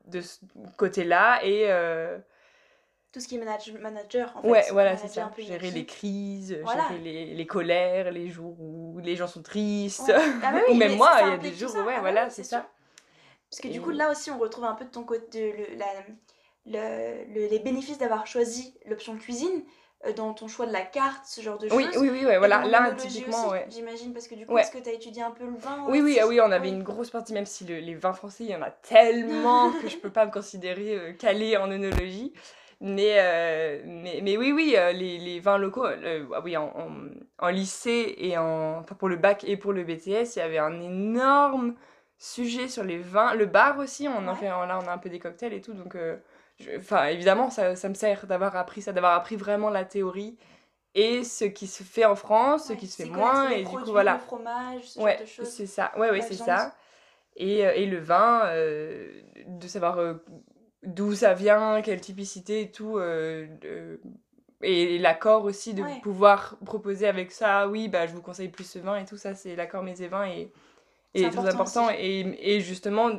de 0.08 0.20
ce 0.22 0.40
côté-là. 0.78 1.40
Et, 1.46 1.68
tout 3.14 3.20
ce 3.20 3.28
qui 3.28 3.36
est 3.36 3.40
manage- 3.40 3.72
manager 3.80 4.34
en 4.36 4.42
fait. 4.42 4.50
Ouais, 4.50 4.66
voilà, 4.72 4.98
c'est 4.98 5.08
ça. 5.08 5.32
Gérer 5.38 5.72
les 5.72 5.86
crises, 5.86 6.58
Voilà. 6.64 6.88
gérer 6.90 7.00
les, 7.00 7.26
les 7.36 7.46
colères, 7.46 8.12
les 8.12 8.28
jours 8.30 8.60
où 8.60 9.00
les 9.04 9.16
gens 9.16 9.28
sont 9.28 9.44
tristes. 9.44 10.08
Ouais. 10.10 10.16
Ah 10.44 10.52
bah 10.52 10.60
oui, 10.68 10.74
Ou 10.74 10.78
même 10.78 10.96
moi, 10.98 11.12
il 11.22 11.28
y 11.30 11.32
a 11.34 11.38
des 11.38 11.54
jours 11.54 11.72
où, 11.76 11.78
ouais, 11.78 11.84
Ah 11.90 11.96
bah 11.96 12.02
voilà, 12.02 12.26
oui, 12.26 12.32
c'est 12.32 12.44
sûr. 12.44 12.58
ça. 12.58 12.70
Parce 13.50 13.62
que 13.62 13.68
du 13.68 13.80
coup, 13.82 13.92
là 13.92 14.10
aussi, 14.12 14.32
on 14.32 14.40
retrouve 14.40 14.66
un 14.66 14.74
peu 14.74 14.84
de 14.86 14.90
ton 14.90 15.04
côté 15.04 15.54
le- 15.56 15.78
la- 15.78 15.86
le- 16.66 17.34
le- 17.34 17.48
les 17.48 17.60
bénéfices 17.60 18.00
d'avoir 18.00 18.26
choisi 18.26 18.74
l'option 18.88 19.16
cuisine 19.18 19.64
euh, 20.06 20.12
dans 20.14 20.34
ton 20.34 20.48
choix 20.48 20.66
de 20.66 20.74
la 20.74 20.82
carte, 20.82 21.26
ce 21.28 21.40
genre 21.42 21.58
de 21.60 21.70
Oui, 21.72 21.86
choses. 21.86 21.98
oui, 22.02 22.10
oui, 22.12 22.26
ouais, 22.26 22.34
Et 22.34 22.38
voilà, 22.40 22.66
là, 22.66 22.92
typiquement, 22.98 23.50
ouais. 23.50 23.68
J'imagine, 23.70 24.12
parce 24.12 24.28
que 24.28 24.36
du 24.36 24.46
coup, 24.48 24.54
Ouais. 24.54 24.62
est-ce 24.62 24.72
que 24.72 24.80
tu 24.80 24.90
as 24.90 24.94
étudié 24.94 25.22
un 25.22 25.32
peu 25.32 25.46
le 25.46 25.56
vin 25.56 25.86
Oui, 25.88 26.02
oui, 26.02 26.18
ah 26.20 26.28
oui, 26.28 26.42
on 26.42 26.52
avait 26.52 26.70
Oui. 26.70 26.74
une 26.76 26.84
grosse 26.84 27.10
partie, 27.12 27.32
même 27.32 27.46
si 27.46 27.64
le- 27.64 27.80
les 27.80 27.94
vins 27.96 28.12
français, 28.14 28.44
il 28.46 28.50
y 28.50 28.56
en 28.56 28.62
a 28.64 28.72
tellement 28.72 29.72
que 29.82 29.88
je 29.88 29.98
peux 29.98 30.10
pas 30.10 30.26
me 30.26 30.32
considérer 30.32 30.96
euh, 30.98 31.14
calée 31.14 31.56
en 31.58 31.70
œnologie. 31.72 32.34
Mais, 32.86 33.16
euh, 33.20 33.82
mais, 33.86 34.20
mais 34.22 34.36
oui, 34.36 34.52
oui, 34.52 34.76
euh, 34.78 34.92
les, 34.92 35.18
les 35.18 35.40
vins 35.40 35.58
locaux, 35.58 35.86
euh, 35.86 36.26
ah 36.36 36.42
oui, 36.44 36.58
en, 36.58 36.66
en, 36.76 36.90
en 37.40 37.48
lycée 37.50 38.14
et 38.18 38.38
en, 38.38 38.80
enfin 38.80 38.96
pour 38.96 39.08
le 39.08 39.16
bac 39.16 39.46
et 39.46 39.56
pour 39.56 39.72
le 39.72 39.86
BTS, 39.86 40.36
il 40.36 40.40
y 40.40 40.42
avait 40.42 40.58
un 40.58 40.82
énorme 40.82 41.76
sujet 42.18 42.68
sur 42.68 42.84
les 42.84 42.98
vins. 43.00 43.36
Le 43.36 43.46
bar 43.46 43.80
aussi, 43.80 44.10
on 44.10 44.28
en 44.28 44.34
Ouais. 44.34 44.36
fait, 44.36 44.48
là 44.48 44.80
on 44.84 44.88
a 44.88 44.92
un 44.92 44.98
peu 44.98 45.10
des 45.10 45.20
cocktails 45.20 45.54
et 45.54 45.62
tout, 45.62 45.74
donc 45.74 45.96
euh, 45.96 46.18
enfin 46.78 47.06
évidemment, 47.06 47.50
ça, 47.50 47.78
ça 47.78 47.88
me 47.88 47.94
sert 47.94 48.28
d'avoir 48.28 48.56
appris 48.58 48.82
ça, 48.82 48.92
d'avoir 48.92 49.14
appris 49.14 49.38
vraiment 49.38 49.70
la 49.70 49.86
théorie 49.86 50.38
et 50.96 51.24
ce 51.24 51.46
qui 51.46 51.68
se 51.68 51.84
fait 51.84 52.06
en 52.06 52.16
France, 52.16 52.68
ce 52.68 52.74
qui 52.74 52.88
se 52.88 52.98
fait 52.98 53.10
moins, 53.10 53.50
et 53.50 53.64
du 53.64 53.78
coup 53.78 53.92
voilà. 53.92 54.16
Le 54.16 54.20
fromage, 54.20 54.90
ce 54.90 55.00
Ouais, 55.00 55.18
genre 55.18 55.22
de 55.22 55.26
choses? 55.26 55.48
c'est 55.48 55.68
ça. 55.68 55.92
Ouais, 55.98 56.12
ouais, 56.12 56.22
c'est 56.22 56.36
ça. 56.36 56.76
Et, 57.38 57.60
et 57.60 57.86
le 57.88 58.00
vin, 58.00 58.44
de 59.48 59.68
savoir 59.68 59.98
d'où 60.86 61.14
ça 61.16 61.34
vient, 61.34 61.82
quelle 61.82 62.02
typicité 62.02 62.62
et 62.62 62.72
tout. 62.72 62.98
euh, 62.98 63.48
Et 64.62 64.98
l'accord 65.00 65.44
aussi 65.46 65.74
de 65.74 65.84
Ouais. 65.84 66.02
pouvoir 66.02 66.58
proposer 66.66 67.08
avec 67.08 67.32
ça, 67.32 67.68
oui, 67.68 67.90
bah, 67.90 68.08
je 68.08 68.14
vous 68.14 68.22
conseille 68.22 68.48
plus 68.50 68.64
ce 68.70 68.80
vin 68.80 68.96
et 68.98 69.06
tout 69.06 69.18
ça, 69.18 69.36
c'est 69.36 69.56
l'accord 69.56 69.84
mes 69.84 70.02
et 70.02 70.08
vins 70.08 70.26
et, 70.26 70.52
C'est 71.16 71.22
et 71.22 71.30
très 71.32 71.48
important. 71.48 71.90
Et, 71.92 72.38
et 72.42 72.62
justement, 72.62 73.12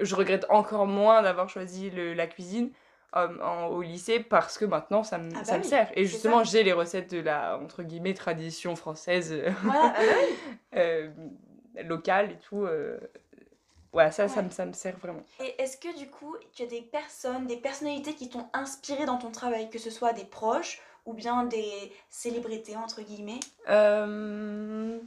je 0.00 0.14
regrette 0.14 0.46
encore 0.50 0.86
moins 0.86 1.22
d'avoir 1.22 1.48
choisi 1.48 1.90
le- 1.90 2.14
la 2.14 2.26
cuisine 2.26 2.70
euh, 3.16 3.28
en- 3.42 3.66
au 3.68 3.82
lycée 3.82 4.20
parce 4.20 4.58
que 4.58 4.64
maintenant 4.64 5.04
ça 5.04 5.18
me, 5.18 5.30
Ah 5.34 5.42
bah 5.44 5.44
ça 5.44 5.58
me 5.58 5.62
sert. 5.62 5.90
Et 5.96 6.06
justement, 6.06 6.44
j'ai 6.44 6.64
les 6.64 6.72
recettes 6.72 7.12
de 7.14 7.20
la, 7.20 7.58
entre 7.58 7.82
guillemets, 7.84 8.14
tradition 8.14 8.76
française. 8.76 9.34
Voilà, 9.62 9.92
ah 9.96 10.04
bah 10.06 10.14
euh, 10.76 11.10
locale 11.84 12.32
et 12.32 12.38
tout. 12.38 12.66
Ouais, 13.94 14.10
ça, 14.10 14.28
ça, 14.28 14.42
me, 14.42 14.50
ça 14.50 14.66
me 14.66 14.72
sert 14.72 14.96
vraiment. 14.98 15.22
Et 15.40 15.54
est-ce 15.62 15.76
que 15.78 15.96
du 15.96 16.10
coup, 16.10 16.36
tu 16.52 16.64
as 16.64 16.66
des 16.66 16.82
personnes, 16.82 17.46
des 17.46 17.56
personnalités 17.56 18.14
qui 18.14 18.28
t'ont 18.28 18.46
inspiré 18.52 19.06
dans 19.06 19.18
ton 19.18 19.30
travail, 19.30 19.70
que 19.70 19.78
ce 19.78 19.88
soit 19.90 20.12
des 20.12 20.24
proches 20.24 20.80
ou 21.06 21.12
bien 21.14 21.44
des 21.44 21.92
célébrités, 22.10 22.76
entre 22.76 23.02
guillemets? 23.02 23.40
Euh, 23.68 24.98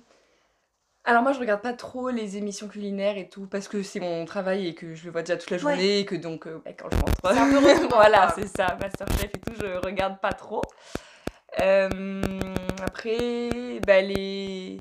Alors 1.03 1.21
moi, 1.21 1.33
je 1.33 1.39
regarde 1.39 1.61
pas 1.61 1.73
trop 1.73 2.09
les 2.09 2.37
émissions 2.37 2.67
culinaires 2.67 3.17
et 3.17 3.27
tout, 3.29 3.45
parce 3.47 3.67
que 3.67 3.83
c'est 3.83 3.99
mon 3.99 4.23
travail 4.25 4.67
et 4.67 4.73
que 4.75 4.95
je 4.95 5.05
le 5.05 5.11
vois 5.11 5.21
déjà 5.21 5.37
toute 5.37 5.49
la 5.51 5.57
Ouais. 5.57 5.61
journée, 5.63 5.99
et 5.99 6.05
que 6.05 6.15
donc, 6.15 6.47
euh, 6.47 6.61
quand 6.77 6.89
je 6.89 6.97
rentre... 6.97 7.25
Un 7.25 7.49
peu 7.49 7.87
voilà, 7.93 8.31
c'est 8.35 8.47
ça, 8.47 8.77
Masterchef 8.79 9.23
et 9.35 9.39
tout, 9.39 9.53
je 9.59 9.85
regarde 9.85 10.19
pas 10.21 10.33
trop. 10.33 10.61
Euh, 11.59 12.39
Après, 12.85 13.49
bah, 13.85 14.01
les... 14.01 14.79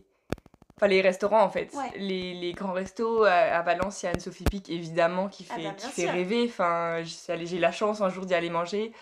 Enfin, 0.78 0.88
les 0.88 1.00
restaurants 1.00 1.40
en 1.42 1.48
fait, 1.48 1.72
Ouais. 1.72 1.90
les, 1.96 2.34
les 2.34 2.52
grands 2.52 2.74
restos 2.74 3.24
à, 3.24 3.30
à 3.32 3.62
Valence, 3.62 4.02
il 4.02 4.06
y 4.06 4.08
a 4.08 4.12
Anne-Sophie 4.12 4.44
Pic 4.44 4.68
évidemment 4.68 5.28
qui 5.28 5.46
Ah 5.50 5.54
fait, 5.54 5.62
bah, 5.64 5.70
qui 5.74 5.86
fait 5.88 6.10
rêver. 6.10 6.44
Enfin, 6.46 6.98
j'ai 7.02 7.58
la 7.58 7.72
chance 7.72 8.02
un 8.02 8.10
jour 8.10 8.26
d'y 8.26 8.34
aller 8.34 8.50
manger. 8.50 8.92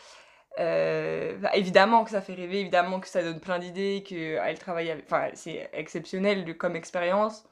Euh, 0.61 1.37
bah, 1.38 1.50
évidemment 1.54 2.04
que 2.04 2.11
ça 2.11 2.21
fait 2.21 2.35
rêver, 2.35 2.61
évidemment 2.61 3.00
que 3.00 3.09
ça 3.09 3.25
donne 3.25 3.40
plein 3.40 3.59
d'idées, 3.59 4.04
que 4.09 4.37
elle 4.40 4.57
travaille 4.57 4.88
avec... 4.88 5.04
Enfin, 5.07 5.31
c'est 5.35 5.69
exceptionnel 5.73 6.45
de- 6.45 6.52
comme 6.52 6.76
expérience. 6.76 7.45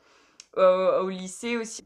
Au, 0.56 0.60
au 0.60 1.08
lycée 1.08 1.56
aussi. 1.56 1.82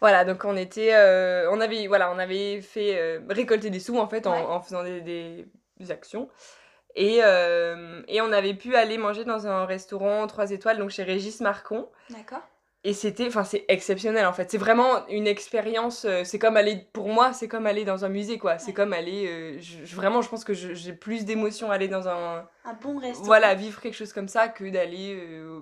Voilà, 0.00 0.24
donc 0.24 0.42
on 0.46 0.56
était... 0.56 0.94
euh, 0.94 1.50
on, 1.52 1.60
avait, 1.60 1.86
voilà, 1.88 2.10
on 2.12 2.18
avait 2.18 2.62
fait 2.62 2.96
euh, 2.96 3.20
récolter 3.28 3.68
des 3.68 3.80
sous 3.80 3.98
en 3.98 4.06
fait 4.08 4.26
en, 4.26 4.32
Ouais. 4.32 4.40
en 4.40 4.60
faisant 4.62 4.84
des 4.84 5.44
actions. 5.90 6.30
Et, 6.96 7.20
euh, 7.22 8.02
et 8.08 8.20
on 8.20 8.30
avait 8.32 8.54
pu 8.54 8.76
aller 8.76 8.98
manger 8.98 9.24
dans 9.24 9.46
un 9.46 9.64
restaurant 9.66 10.26
3 10.26 10.50
étoiles, 10.52 10.78
donc 10.78 10.90
chez 10.90 11.02
Régis 11.02 11.40
Marcon. 11.40 11.88
D'accord 12.10 12.42
Et 12.84 12.92
c'était, 12.92 13.26
enfin, 13.26 13.42
c'est 13.44 13.64
exceptionnel 13.68 14.26
en 14.26 14.32
fait. 14.32 14.50
C'est 14.50 14.58
vraiment 14.58 15.06
une 15.08 15.26
expérience. 15.26 16.04
euh, 16.04 16.22
c'est 16.24 16.38
comme 16.38 16.56
aller, 16.56 16.86
pour 16.92 17.08
moi, 17.08 17.32
c'est 17.32 17.48
comme 17.48 17.66
aller 17.66 17.84
dans 17.84 18.04
un 18.04 18.08
musée 18.08 18.38
quoi. 18.38 18.58
C'est 18.58 18.68
Ouais. 18.68 18.72
comme 18.74 18.92
aller, 18.92 19.26
euh, 19.26 19.56
je- 19.60 19.96
vraiment, 19.96 20.22
je 20.22 20.28
pense 20.28 20.44
que 20.44 20.52
j'ai 20.54 20.92
plus 20.92 21.24
d'émotion 21.24 21.70
à 21.70 21.74
aller 21.74 21.88
dans 21.88 22.06
un, 22.08 22.46
Un 22.64 22.74
bon 22.80 22.98
restaurant. 22.98 23.24
voilà, 23.26 23.54
vivre 23.54 23.80
quelque 23.80 23.94
chose 23.96 24.12
comme 24.12 24.28
ça 24.28 24.48
que 24.48 24.64
d'aller, 24.70 25.16
euh, 25.18 25.60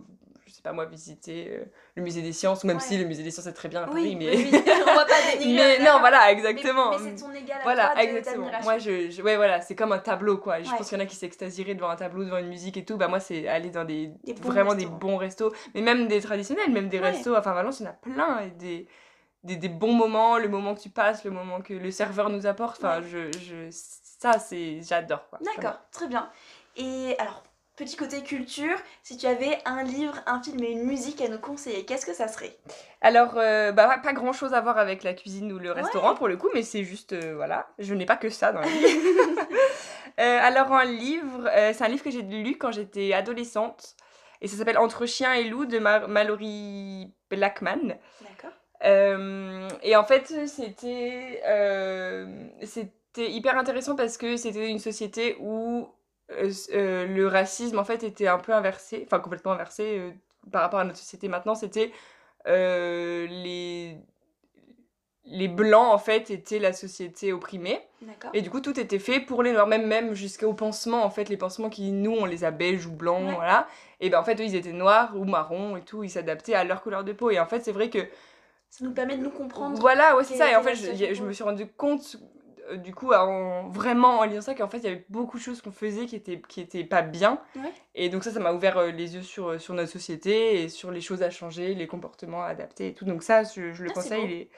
sais 0.63 0.69
pas 0.69 0.73
moi, 0.73 0.85
visiter 0.85 1.49
euh, 1.51 1.65
le 1.97 2.03
musée 2.03 2.23
des 2.23 2.33
sciences 2.33 2.63
ou 2.63 2.67
même 2.67 2.77
Ouais. 2.77 2.83
si 2.83 2.97
le 2.99 3.05
musée 3.05 3.23
des 3.23 3.31
sciences 3.31 3.47
est 3.47 3.53
très 3.53 3.69
bien 3.69 3.83
à 3.83 3.91
Oui, 3.91 4.15
mais, 4.17 4.37
oui, 4.37 4.49
oui. 4.53 4.63
on 4.89 4.95
va 4.95 5.05
pas 5.05 5.15
dénigrer. 5.33 5.55
mais 5.55 5.79
non, 5.79 5.85
d'accord. 5.85 6.01
voilà, 6.01 6.31
exactement. 6.33 6.91
Mais, 6.91 6.99
c'est 6.99 7.23
ton 7.23 7.33
égal 7.33 7.59
à 7.61 7.63
Voilà, 7.65 7.89
toi 7.89 7.95
de- 7.97 8.09
exactement. 8.09 8.51
Moi, 8.63 8.79
je, 8.79 9.11
je- 9.11 9.23
ouais, 9.23 9.37
voilà, 9.37 9.61
c'est 9.61 9.75
comme 9.75 9.93
un 9.93 9.99
tableau, 9.99 10.39
quoi. 10.39 10.63
Je 10.63 10.71
pense 10.71 10.89
qu'il 10.89 10.97
y 10.99 11.01
en 11.01 11.05
a 11.05 11.07
qui 11.07 11.17
s'extasieraient 11.17 11.75
devant 11.75 11.91
un 11.91 11.97
tableau, 11.97 12.25
devant 12.25 12.39
une 12.39 12.49
musique 12.49 12.77
et 12.77 12.85
tout. 12.85 12.97
Bah, 12.97 13.09
moi, 13.09 13.19
c'est 13.21 13.49
aller 13.49 13.71
dans 13.71 13.85
des, 13.85 14.13
vraiment 14.43 14.75
des 14.75 14.87
bons 14.87 15.17
restos, 15.17 15.53
mais 15.75 15.81
même 15.81 16.07
des 16.09 16.21
traditionnels, 16.21 16.71
même 16.71 16.89
des 16.89 17.01
Ouais. 17.01 17.11
restos. 17.11 17.37
Enfin, 17.37 17.53
Valence, 17.53 17.81
il 17.81 17.85
y 17.85 17.87
en 17.87 17.91
a 17.91 17.95
plein 17.95 18.41
et 18.41 18.51
des, 18.51 18.87
des, 19.43 19.57
des 19.57 19.69
bons 19.69 19.93
moments, 19.95 20.39
le 20.39 20.49
moment 20.49 20.75
que 20.75 20.81
tu 20.81 20.91
passes, 20.91 21.25
le 21.25 21.31
moment 21.33 21.61
que 21.61 21.75
le 21.75 21.91
serveur 21.91 22.31
nous 22.31 22.47
apporte. 22.47 22.77
Enfin, 22.83 23.01
Ouais. 23.01 23.07
je, 23.11 23.39
je, 23.39 23.69
ça, 23.71 24.39
c'est, 24.39 24.81
j'adore, 24.83 25.29
quoi. 25.29 25.41
D'accord, 25.57 25.81
très 25.91 26.07
bien. 26.07 26.31
Et 26.77 27.17
alors, 27.19 27.43
petit 27.85 27.97
côté 27.97 28.23
culture, 28.23 28.77
si 29.03 29.17
tu 29.17 29.27
avais 29.27 29.59
un 29.65 29.83
livre, 29.83 30.15
un 30.27 30.43
film 30.43 30.63
et 30.63 30.71
une 30.71 30.85
musique 30.85 31.21
à 31.21 31.29
nous 31.29 31.39
conseiller, 31.39 31.85
qu'est-ce 31.85 32.07
que 32.07 32.15
ça 32.15 32.29
serait? 32.29 32.57
Alors, 33.01 33.35
euh, 33.37 33.73
bah, 33.73 33.99
pas 34.03 34.13
grand 34.13 34.33
chose 34.33 34.55
à 34.55 34.61
voir 34.61 34.79
avec 34.79 35.03
la 35.03 35.15
cuisine 35.15 35.53
ou 35.53 35.59
le 35.59 35.73
restaurant 35.73 36.15
pour 36.15 36.29
le 36.29 36.37
coup, 36.37 36.49
mais 36.55 36.63
c'est 36.63 36.85
juste, 36.85 37.13
euh, 37.13 37.35
voilà, 37.35 37.69
je 37.79 37.95
n'ai 37.95 38.07
pas 38.07 38.17
que 38.17 38.31
ça 38.31 38.53
dans 38.53 38.61
la 38.61 38.69
vie. 38.69 38.87
Euh, 40.21 40.39
alors, 40.43 40.71
un 40.75 40.85
livre, 40.85 41.49
c'est 41.73 41.83
un 41.83 41.89
livre 41.89 42.05
que 42.05 42.11
j'ai 42.11 42.21
lu 42.21 42.59
quand 42.59 42.71
j'étais 42.71 43.15
adolescente, 43.15 43.97
et 44.43 44.47
ça 44.47 44.59
s'appelle 44.59 44.77
Entre 44.77 45.07
chien 45.07 45.33
et 45.33 45.45
loup 45.45 45.65
de 45.65 45.79
Ma- 45.79 46.07
Mallory 46.07 47.11
Blackman. 47.31 47.97
D'accord. 48.21 48.51
Euh, 48.85 49.69
et 49.83 49.97
en 49.97 50.05
fait, 50.05 50.47
c'était 50.47 51.41
euh, 51.47 52.27
c'était 52.63 53.31
hyper 53.31 53.57
intéressant 53.57 53.97
parce 53.97 54.19
que 54.19 54.37
c'était 54.37 54.69
une 54.69 54.81
société 54.81 55.37
où 55.41 55.89
euh, 56.39 56.51
euh, 56.75 57.07
le 57.07 57.27
racisme 57.27 57.79
en 57.79 57.85
fait 57.85 58.03
était 58.03 58.27
un 58.29 58.39
peu 58.39 58.53
inversé, 58.53 59.03
enfin 59.07 59.21
complètement 59.21 59.53
inversé 59.53 59.99
euh, 59.99 60.11
par 60.51 60.63
rapport 60.63 60.81
à 60.81 60.85
notre 60.85 60.99
société 60.99 61.29
maintenant. 61.29 61.55
C'était 61.55 61.93
euh, 62.49 63.27
les 63.27 63.97
les 65.25 65.47
blancs 65.47 65.93
en 65.95 65.99
fait 65.99 66.31
étaient 66.31 66.59
la 66.59 66.73
société 66.73 67.33
opprimée 67.33 67.81
et 68.35 68.43
du 68.43 68.51
coup 68.51 68.61
tout 68.61 68.79
était 68.81 68.99
fait 68.99 69.21
pour 69.21 69.45
les 69.45 69.53
noirs 69.53 69.69
même 69.69 69.87
même 69.87 70.15
jusqu'aux 70.15 70.53
pansements 70.53 71.05
en 71.05 71.11
fait 71.11 71.29
les 71.29 71.37
pansements 71.37 71.71
qui 71.71 71.93
nous 71.93 72.11
on 72.11 72.25
les 72.25 72.43
a 72.43 72.51
beige 72.51 72.87
ou 72.87 72.91
blancs 72.91 73.29
Ouais. 73.29 73.35
voilà 73.37 73.69
et 74.01 74.11
ben 74.11 74.19
en 74.19 74.25
fait 74.25 74.41
eux 74.41 74.45
ils 74.45 74.57
étaient 74.57 74.73
noirs 74.73 75.13
ou 75.17 75.25
marrons 75.25 75.77
et 75.77 75.83
tout 75.83 76.03
ils 76.03 76.11
s'adaptaient 76.11 76.55
à 76.55 76.65
leur 76.65 76.83
couleur 76.83 77.05
de 77.05 77.13
peau 77.13 77.31
et 77.31 77.39
en 77.39 77.47
fait 77.47 77.61
c'est 77.61 77.71
vrai 77.71 77.89
que 77.89 78.01
Ça 78.69 78.85
nous 78.85 78.91
permet 78.93 79.17
de 79.17 79.23
nous 79.23 79.31
comprendre. 79.31 79.79
voilà, 79.81 80.17
ouais, 80.17 80.25
c'est 80.25 80.37
ça. 80.37 80.51
Et 80.51 80.57
en 80.57 80.63
fait, 80.63 80.75
je, 80.75 81.23
me 81.23 81.33
suis 81.33 81.45
rendu 81.45 81.67
compte, 81.69 82.17
euh, 82.71 82.77
du 82.77 82.95
coup, 82.95 83.13
en, 83.13 83.69
vraiment 83.69 84.19
en 84.21 84.25
lisant 84.25 84.41
ça, 84.43 84.55
qu'en 84.55 84.69
fait, 84.69 84.79
il 84.79 84.85
y 84.85 84.87
avait 84.89 85.05
beaucoup 85.09 85.39
de 85.39 85.43
choses 85.43 85.61
qu'on 85.63 85.73
faisait 85.73 86.07
qui 86.07 86.17
étaient, 86.17 86.41
qui 86.49 86.61
étaient 86.61 86.85
pas 86.85 87.03
bien. 87.03 87.39
Ouais. 87.57 87.73
Et 87.95 88.09
donc, 88.09 88.25
ça, 88.25 88.31
ça 88.31 88.41
m'a 88.41 88.53
ouvert 88.53 88.79
euh, 88.79 88.91
les 88.91 89.15
yeux 89.17 89.23
sur, 89.23 89.49
euh, 89.51 89.59
sur 89.59 89.75
notre 89.75 89.91
société 89.91 90.63
et 90.63 90.69
sur 90.69 90.91
les 90.91 91.01
choses 91.01 91.23
à 91.23 91.31
changer, 91.31 91.75
les 91.75 91.87
comportements 91.87 92.43
à 92.43 92.47
adapter 92.47 92.89
et 92.89 92.95
tout. 92.95 93.05
Donc, 93.05 93.23
ça, 93.23 93.43
je, 93.45 93.73
je 93.73 93.83
le 93.85 93.91
Ah, 93.91 93.95
conseille. 93.95 94.33
est- 94.33 94.49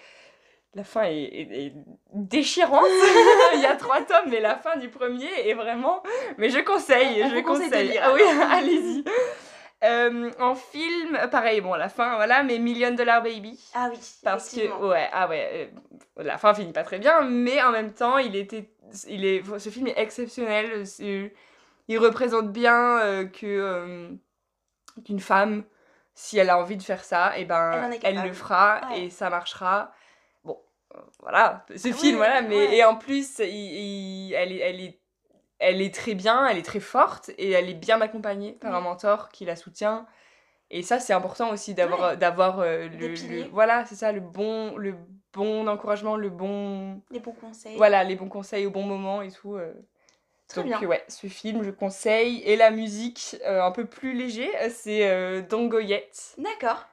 La 0.77 0.83
fin 0.83 1.05
est, 1.05 1.13
est- 1.23 1.67
est 1.67 1.73
déchirante. 2.13 2.83
il 3.55 3.61
y 3.61 3.67
a 3.67 3.77
trois 3.77 4.03
tomes, 4.03 4.29
mais 4.29 4.41
la 4.41 4.57
fin 4.57 4.77
du 4.77 4.89
premier 4.89 5.31
est 5.49 5.55
vraiment. 5.55 6.03
Mais 6.37 6.51
je 6.51 6.59
conseille, 6.59 7.23
On- 7.23 7.27
on 7.27 7.31
je 7.31 7.41
conseille 7.43 7.71
conseille. 7.71 7.99
Ah 8.03 8.13
oui, 8.13 8.23
allez-y. 8.51 9.05
Euh, 9.85 10.31
en 10.41 10.55
film, 10.55 11.19
pareil, 11.31 11.61
bon, 11.61 11.75
la 11.75 11.89
fin, 11.89 12.17
voilà, 12.17 12.43
mais 12.43 12.59
Million 12.59 12.93
Dollar 12.93 13.23
Baby. 13.23 13.59
Ah 13.75 13.89
oui. 13.93 13.99
Parce 14.23 14.51
que, 14.51 14.67
ouais, 14.89 15.09
ah 15.13 15.29
ouais, 15.29 15.71
euh, 16.19 16.23
la 16.23 16.39
fin 16.39 16.55
finit 16.55 16.73
pas 16.73 16.85
très 16.85 16.99
bien, 16.99 17.23
mais 17.23 17.63
en 17.63 17.71
même 17.71 17.93
temps, 17.93 18.19
il 18.19 18.35
était, 18.35 18.71
il 19.09 19.25
est, 19.25 19.43
ce 19.59 19.69
film 19.69 19.87
est 19.89 19.99
exceptionnel. 19.99 20.85
Il 21.89 21.99
représente 21.99 22.51
bien 22.51 22.99
euh, 23.01 23.25
que 23.27 23.45
euh, 23.47 24.09
qu'une 25.05 25.21
femme, 25.21 25.65
si 26.15 26.39
elle 26.39 26.49
a 26.49 26.59
envie 26.59 26.77
de 26.79 26.83
faire 26.83 27.05
ça, 27.05 27.37
et 27.37 27.43
Elle 27.43 27.53
en 27.53 27.71
ben, 27.83 27.91
elle, 28.03 28.23
le 28.23 28.33
fera 28.33 28.81
Ouais. 28.91 29.03
et 29.03 29.11
ça 29.11 29.29
marchera. 29.29 29.93
Bon, 30.45 30.59
euh, 30.95 30.99
voilà, 31.21 31.67
ce 31.77 31.89
Oui, 31.89 31.93
film, 31.95 32.17
voilà, 32.17 32.41
mais 32.41 32.57
ouais. 32.69 32.77
et 32.77 32.85
en 32.85 32.97
plus, 32.97 33.39
il- 33.41 33.45
il- 34.29 34.33
elle 34.35 34.53
est, 34.53 34.59
elle 34.59 34.81
est, 34.81 34.99
elle 35.65 35.83
est 35.83 35.95
très 35.95 36.15
bien, 36.15 36.47
elle 36.47 36.59
est 36.59 36.63
très 36.63 36.81
forte 36.81 37.31
et 37.39 37.51
elle 37.53 37.69
est 37.69 37.75
bien 37.75 38.01
accompagnée 38.01 38.53
par 38.61 38.73
Oui. 38.73 38.79
un 38.79 38.81
mentor 38.81 39.29
qui 39.31 39.45
la 39.45 39.57
soutient. 39.57 40.07
Et 40.71 40.83
ça, 40.83 40.99
c'est 41.01 41.13
important 41.13 41.51
aussi 41.51 41.75
d'avoir 41.75 42.11
Ouais. 42.11 42.17
d'avoir 42.17 42.61
euh, 42.61 42.89
le, 42.89 43.49
voilà, 43.51 43.85
c'est 43.87 43.95
ça, 43.97 44.13
le 44.13 44.21
bon 44.21 44.77
le 44.77 44.95
bon 45.33 45.67
encouragement, 45.69 46.17
le 46.17 46.31
bon 46.31 47.01
Des 47.11 47.21
bons 47.21 47.33
conseils. 47.33 47.77
voilà, 47.77 48.05
les 48.05 48.17
bons 48.17 48.29
conseils 48.29 48.67
au 48.67 48.71
bon 48.71 48.83
moment 48.85 49.23
et 49.23 49.31
tout. 49.31 49.57
euh. 49.57 49.73
Très 50.49 50.63
Donc 50.63 50.81
bien. 50.81 50.89
ouais, 50.89 51.05
ce 51.09 51.27
film 51.27 51.63
je 51.63 51.71
conseille 51.71 52.43
et 52.45 52.57
la 52.57 52.71
musique 52.71 53.37
euh, 53.47 53.63
un 53.63 53.71
peu 53.73 53.87
plus 53.87 54.13
léger, 54.15 54.49
euh, 54.63 54.69
c'est 54.71 55.09
euh, 55.09 55.43
Dongoyet, 55.43 56.11
D'accord. 56.39 56.87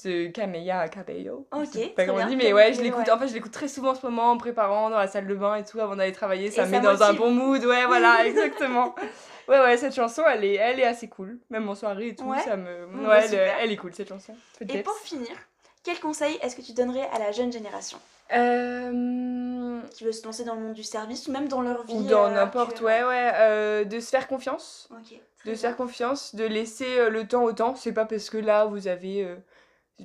Ce 0.00 0.28
Cameya 0.28 0.88
Cabello. 0.88 1.48
Ok, 1.52 1.66
Je 1.74 1.78
sais 1.78 1.86
pas 1.88 2.06
comment 2.06 2.22
on 2.22 2.26
dit, 2.28 2.36
mais 2.36 2.52
ouais, 2.52 2.72
je 2.72 2.80
l'écoute. 2.82 3.06
ouais. 3.06 3.10
En 3.10 3.18
fait, 3.18 3.26
je 3.28 3.34
l'écoute 3.34 3.50
très 3.50 3.66
souvent 3.66 3.90
en 3.90 3.94
ce 3.96 4.06
moment 4.06 4.30
en 4.30 4.36
préparant 4.36 4.90
dans 4.90 4.98
la 4.98 5.08
salle 5.08 5.26
de 5.26 5.34
bain 5.34 5.56
et 5.56 5.64
tout 5.64 5.80
avant 5.80 5.96
d'aller 5.96 6.12
travailler. 6.12 6.50
Ça 6.52 6.66
me 6.66 6.70
met 6.70 6.80
dans 6.80 7.02
un 7.02 7.14
bon 7.14 7.32
mood. 7.32 7.64
Ouais, 7.64 7.84
voilà, 7.86 8.18
exactement. 8.26 8.94
Ouais, 9.48 9.58
ouais, 9.60 9.76
cette 9.76 9.94
chanson, 9.94 10.22
elle 10.32 10.44
est, 10.44 10.54
elle 10.54 10.78
est 10.78 10.84
assez 10.84 11.08
cool. 11.08 11.38
Même 11.50 11.68
en 11.68 11.74
soirée 11.74 12.08
et 12.08 12.14
tout, 12.14 12.26
Ouais. 12.26 12.38
ça 12.42 12.56
me. 12.56 12.86
Ouais, 13.08 13.28
bah, 13.28 13.36
elle, 13.60 13.72
est 13.72 13.76
cool 13.76 13.92
cette 13.92 14.08
chanson. 14.08 14.34
Et 14.60 14.82
pour 14.82 14.94
finir, 14.98 15.30
quel 15.82 15.98
conseil 15.98 16.38
est-ce 16.42 16.54
que 16.54 16.62
tu 16.62 16.74
donnerais 16.74 17.08
à 17.12 17.18
la 17.18 17.32
jeune 17.32 17.50
génération? 17.52 17.98
Euh, 18.32 19.80
qui 19.96 20.04
veut 20.04 20.12
se 20.12 20.24
lancer 20.24 20.44
dans 20.44 20.54
le 20.54 20.60
monde 20.60 20.74
du 20.74 20.82
service 20.84 21.26
ou 21.26 21.32
même 21.32 21.48
dans 21.48 21.62
leur 21.62 21.82
vie 21.84 21.94
Ou 21.94 22.02
dans 22.02 22.26
euh, 22.26 22.30
n'importe, 22.34 22.72
actuelle 22.72 23.04
ouais, 23.04 23.08
ouais. 23.08 23.30
euh, 23.36 23.84
de 23.84 23.98
se 24.00 24.10
faire 24.10 24.28
confiance. 24.28 24.88
Ok. 24.92 25.18
De 25.44 25.54
se 25.54 25.60
faire 25.60 25.76
confiance, 25.76 26.34
de 26.34 26.44
laisser 26.44 27.08
le 27.10 27.26
temps 27.26 27.42
au 27.42 27.52
temps. 27.52 27.74
C'est 27.74 27.92
pas 27.92 28.04
parce 28.04 28.28
que 28.28 28.36
là, 28.38 28.66
vous 28.66 28.86
avez, 28.86 29.26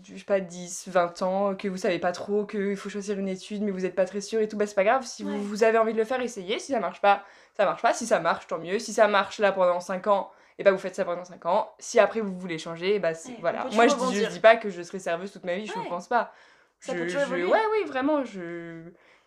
je 0.03 0.17
sais 0.17 0.23
pas, 0.23 0.39
10, 0.39 0.87
20 0.87 1.21
ans, 1.21 1.55
que 1.55 1.67
vous 1.67 1.77
savez 1.77 1.99
pas 1.99 2.11
trop, 2.11 2.45
qu'il 2.45 2.75
faut 2.75 2.89
choisir 2.89 3.19
une 3.19 3.27
étude, 3.27 3.61
mais 3.61 3.71
vous 3.71 3.85
êtes 3.85 3.95
pas 3.95 4.05
très 4.05 4.21
sûr 4.21 4.39
et 4.41 4.47
tout, 4.47 4.57
bah 4.57 4.65
c'est 4.65 4.75
pas 4.75 4.83
grave. 4.83 5.05
Si 5.05 5.23
Ouais. 5.23 5.31
vous, 5.31 5.43
vous 5.43 5.63
avez 5.63 5.77
envie 5.77 5.93
de 5.93 5.97
le 5.97 6.03
faire, 6.05 6.19
essayez. 6.21 6.57
Si 6.59 6.71
ça 6.71 6.79
marche 6.79 7.01
pas, 7.01 7.23
ça 7.55 7.65
marche 7.65 7.81
pas. 7.81 7.93
Si 7.93 8.05
ça 8.07 8.19
marche, 8.19 8.47
tant 8.47 8.57
mieux. 8.57 8.79
Si 8.79 8.93
ça 8.93 9.07
marche 9.07 9.39
là 9.39 9.51
pendant 9.51 9.79
5 9.79 10.07
ans, 10.07 10.31
et 10.59 10.63
bah 10.63 10.71
vous 10.71 10.77
faites 10.77 10.95
ça 10.95 11.05
pendant 11.05 11.23
5 11.25 11.45
ans. 11.45 11.71
Si 11.79 11.99
après 11.99 12.21
vous 12.21 12.37
voulez 12.37 12.57
changer, 12.57 12.99
bah 12.99 13.13
c'est 13.13 13.29
Ouais, 13.29 13.35
on 13.37 13.41
voilà. 13.41 13.65
Moi 13.73 13.87
je 13.87 13.95
dis, 13.95 14.15
je 14.23 14.29
dis 14.29 14.39
pas 14.39 14.55
que 14.55 14.69
je 14.69 14.81
serai 14.81 14.99
serveuse 14.99 15.31
toute 15.31 15.43
ma 15.43 15.55
vie, 15.55 15.65
je 15.67 15.73
Ouais. 15.73 15.83
ne 15.83 15.89
pense 15.89 16.07
pas. 16.07 16.33
Ça 16.79 16.93
je, 16.93 16.97
peut 16.99 17.05
toujours 17.05 17.21
je- 17.21 17.25
évoluer. 17.27 17.45
ouais, 17.45 17.61
oui, 17.71 17.87
vraiment, 17.87 18.23
je 18.25 18.81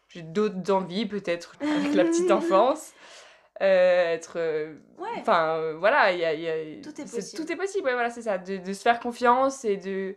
j'ai 0.08 0.22
d'autres 0.22 0.70
envies 0.72 1.06
peut-être 1.06 1.54
avec 1.60 1.94
la 1.94 2.04
petite 2.04 2.30
enfance. 2.30 2.92
Euh, 3.62 4.12
être 4.12 4.34
euh, 4.36 4.74
enfin 5.18 5.56
euh, 5.56 5.76
voilà 5.78 6.12
il 6.12 6.18
y 6.18 6.24
a, 6.26 6.34
y 6.34 6.46
a- 6.46 6.82
Tout 6.82 7.00
est 7.00 7.10
possible. 7.10 7.42
tout 7.42 7.50
est 7.50 7.56
possible 7.56 7.86
ouais, 7.86 7.94
voilà 7.94 8.10
c'est 8.10 8.20
ça 8.20 8.36
de, 8.36 8.58
de 8.58 8.72
se 8.74 8.82
faire 8.82 9.00
confiance 9.00 9.64
et 9.64 9.78
de 9.78 10.14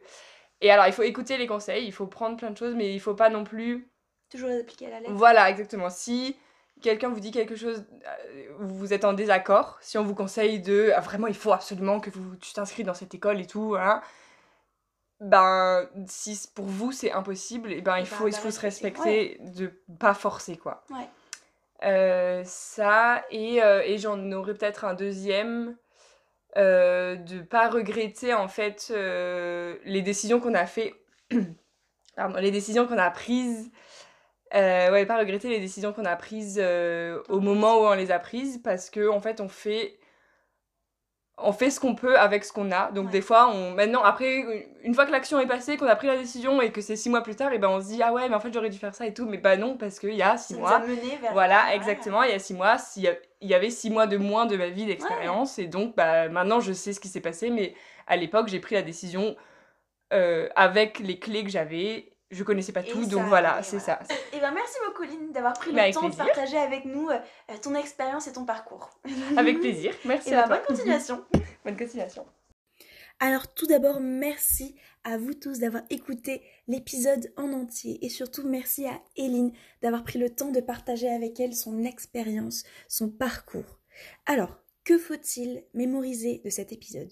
et 0.61 0.71
alors 0.71 0.87
il 0.87 0.93
faut 0.93 1.03
écouter 1.03 1.37
les 1.37 1.47
conseils 1.47 1.85
il 1.85 1.91
faut 1.93 2.07
prendre 2.07 2.37
plein 2.37 2.51
de 2.51 2.57
choses 2.57 2.75
mais 2.75 2.93
il 2.93 2.99
faut 2.99 3.15
pas 3.15 3.29
non 3.29 3.43
plus 3.43 3.87
Toujours 4.29 4.49
les 4.49 4.59
appliquer 4.59 4.87
à 4.87 4.89
la 4.91 4.99
lettre. 4.99 5.11
voilà 5.13 5.49
exactement 5.49 5.89
si 5.89 6.35
quelqu'un 6.81 7.09
vous 7.09 7.19
dit 7.19 7.31
quelque 7.31 7.55
chose 7.55 7.85
euh, 8.07 8.47
vous 8.59 8.93
êtes 8.93 9.03
en 9.05 9.13
désaccord 9.13 9.77
si 9.81 9.97
on 9.97 10.03
vous 10.03 10.15
conseille 10.15 10.59
de 10.61 10.91
ah, 10.95 11.01
vraiment 11.01 11.27
il 11.27 11.35
faut 11.35 11.51
absolument 11.51 11.99
que 11.99 12.09
vous 12.09 12.35
tu 12.37 12.53
t'inscris 12.53 12.83
dans 12.83 12.93
cette 12.93 13.13
école 13.13 13.41
et 13.41 13.47
tout 13.47 13.75
hein, 13.79 14.01
ben 15.19 15.89
si 16.07 16.39
pour 16.55 16.65
vous 16.65 16.91
c'est 16.91 17.11
impossible 17.11 17.73
et 17.73 17.81
ben 17.81 17.97
Et 17.97 17.99
il 18.01 18.03
ben, 18.03 18.05
faut 18.05 18.27
il 18.27 18.31
bah, 18.31 18.37
faut 18.37 18.51
se 18.51 18.59
respecter. 18.61 19.01
respecter 19.37 19.37
de 19.59 19.73
pas 19.99 20.13
forcer 20.13 20.55
quoi 20.57 20.83
Ouais. 20.91 21.07
euh, 21.83 22.41
ça, 22.45 23.23
et, 23.31 23.61
euh, 23.61 23.81
et 23.85 23.97
j'en 23.97 24.31
aurais 24.31 24.53
peut-être 24.53 24.85
un 24.85 24.93
deuxième, 24.93 25.75
euh, 26.57 27.15
de 27.15 27.41
pas 27.41 27.69
regretter 27.69 28.33
en 28.33 28.47
fait 28.47 28.89
euh, 28.91 29.77
les 29.85 30.01
décisions 30.01 30.39
qu'on 30.39 30.55
a 30.55 30.65
fait, 30.65 30.93
pardon, 32.15 32.39
les 32.39 32.51
décisions 32.51 32.87
qu'on 32.87 32.97
a 32.97 33.11
prises, 33.11 33.71
euh, 34.55 34.91
ouais, 34.91 35.05
pas 35.05 35.17
regretter 35.17 35.49
les 35.49 35.59
décisions 35.59 35.93
qu'on 35.93 36.05
a 36.05 36.15
prises 36.15 36.59
euh, 36.61 37.21
au 37.29 37.39
moment 37.39 37.81
où 37.81 37.85
on 37.85 37.93
les 37.93 38.11
a 38.11 38.19
prises, 38.19 38.59
parce 38.63 38.89
que 38.89 39.09
en 39.09 39.21
fait 39.21 39.41
on 39.41 39.49
fait 39.49 39.99
on 41.43 41.51
fait 41.53 41.69
ce 41.69 41.79
qu'on 41.79 41.95
peut 41.95 42.17
avec 42.17 42.43
ce 42.43 42.51
qu'on 42.53 42.71
a. 42.71 42.91
Donc 42.91 43.05
Ouais. 43.07 43.11
des 43.11 43.21
fois, 43.21 43.49
on 43.53 43.71
maintenant 43.71 44.03
après 44.03 44.69
une 44.83 44.93
fois 44.93 45.05
que 45.05 45.11
l'action 45.11 45.39
est 45.39 45.47
passée, 45.47 45.77
qu'on 45.77 45.87
a 45.87 45.95
pris 45.95 46.07
la 46.07 46.17
décision 46.17 46.61
et 46.61 46.71
que 46.71 46.81
c'est 46.81 46.95
six 46.95 47.09
mois 47.09 47.21
plus 47.21 47.35
tard, 47.35 47.51
et 47.53 47.59
ben 47.59 47.69
on 47.69 47.79
se 47.81 47.87
dit 47.87 48.01
ah 48.03 48.11
ouais 48.13 48.27
mais 48.29 48.35
en 48.35 48.39
fait 48.39 48.53
j'aurais 48.53 48.69
dû 48.69 48.77
faire 48.77 48.93
ça 48.95 49.05
et 49.05 49.13
tout, 49.13 49.25
mais 49.25 49.37
bah 49.37 49.57
non 49.57 49.77
parce 49.77 49.99
qu'il 49.99 50.13
y 50.15 50.21
a 50.21 50.37
six 50.37 50.53
Ça 50.53 50.59
nous 50.59 50.59
mois 50.61 50.79
vers. 50.79 51.31
voilà, 51.33 51.73
exactement. 51.75 52.23
Il 52.23 52.31
y 52.31 52.33
a 52.33 52.39
six 52.39 52.53
mois, 52.53 52.77
s'il 52.77 53.09
y 53.41 53.53
avait 53.53 53.69
six 53.69 53.89
mois 53.89 54.07
de 54.07 54.17
moins 54.17 54.45
de 54.45 54.57
ma 54.57 54.69
vie 54.69 54.85
d'expérience. 54.85 55.59
Et 55.59 55.67
donc, 55.67 55.95
bah, 55.95 56.27
maintenant, 56.29 56.59
je 56.59 56.73
sais 56.73 56.93
ce 56.93 56.99
qui 56.99 57.07
s'est 57.07 57.21
passé. 57.21 57.49
Mais 57.49 57.73
à 58.07 58.15
l'époque, 58.17 58.47
j'ai 58.49 58.59
pris 58.59 58.75
la 58.75 58.81
décision 58.81 59.35
euh, 60.13 60.49
avec 60.55 60.99
les 60.99 61.19
clés 61.19 61.43
que 61.43 61.49
j'avais. 61.49 62.11
Je 62.31 62.43
connaissais 62.43 62.71
pas 62.71 62.81
Et 62.81 62.89
tout. 62.91 63.03
ça 63.03 63.09
Donc 63.09 63.25
voilà, 63.25 63.63
c'est 63.63 63.77
voilà. 63.77 63.99
ça. 64.07 64.15
Et 64.33 64.39
ben 64.39 64.51
merci 64.51 64.75
beaucoup 64.87 65.03
Lynn 65.03 65.31
d'avoir 65.31 65.53
pris 65.53 65.71
Mais 65.71 65.75
le 65.77 65.81
avec 65.81 65.95
temps 65.95 66.09
de 66.09 66.15
partager 66.15 66.57
avec 66.57 66.85
nous 66.85 67.09
euh, 67.09 67.17
ton 67.61 67.73
expérience 67.75 68.27
et 68.27 68.33
ton 68.33 68.45
parcours. 68.45 68.91
Avec 69.37 69.59
plaisir. 69.59 69.93
Merci 70.05 70.29
Et 70.29 70.33
à 70.35 70.41
ben 70.43 70.47
toi. 70.47 70.57
bonne 70.57 70.65
continuation. 70.77 71.25
Bonne 71.65 71.77
continuation. 71.77 72.25
Alors 73.19 73.53
tout 73.53 73.65
d'abord, 73.67 73.99
merci 73.99 74.75
à 75.03 75.17
vous 75.17 75.33
tous 75.33 75.59
d'avoir 75.59 75.83
écouté 75.89 76.41
l'épisode 76.67 77.33
en 77.35 77.51
entier 77.51 78.03
et 78.05 78.09
surtout 78.09 78.47
merci 78.47 78.85
à 78.85 79.01
Eline 79.17 79.51
d'avoir 79.81 80.03
pris 80.03 80.19
le 80.19 80.29
temps 80.29 80.51
de 80.51 80.61
partager 80.61 81.09
avec 81.09 81.39
elle 81.39 81.53
son 81.55 81.83
expérience, 81.83 82.63
son 82.87 83.09
parcours. 83.09 83.79
Alors, 84.25 84.57
que 84.85 84.97
faut-il 84.97 85.63
mémoriser 85.73 86.41
de 86.45 86.49
cet 86.49 86.71
épisode? 86.71 87.11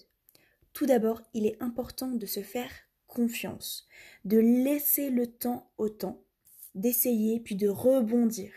Tout 0.72 0.86
d'abord, 0.86 1.20
il 1.34 1.46
est 1.46 1.62
important 1.62 2.08
de 2.08 2.26
se 2.26 2.40
faire 2.40 2.70
confiance, 3.08 3.88
de 4.24 4.38
laisser 4.38 5.10
le 5.10 5.26
temps 5.26 5.72
au 5.78 5.88
temps, 5.88 6.22
d'essayer 6.76 7.40
puis 7.40 7.56
de 7.56 7.68
rebondir. 7.68 8.52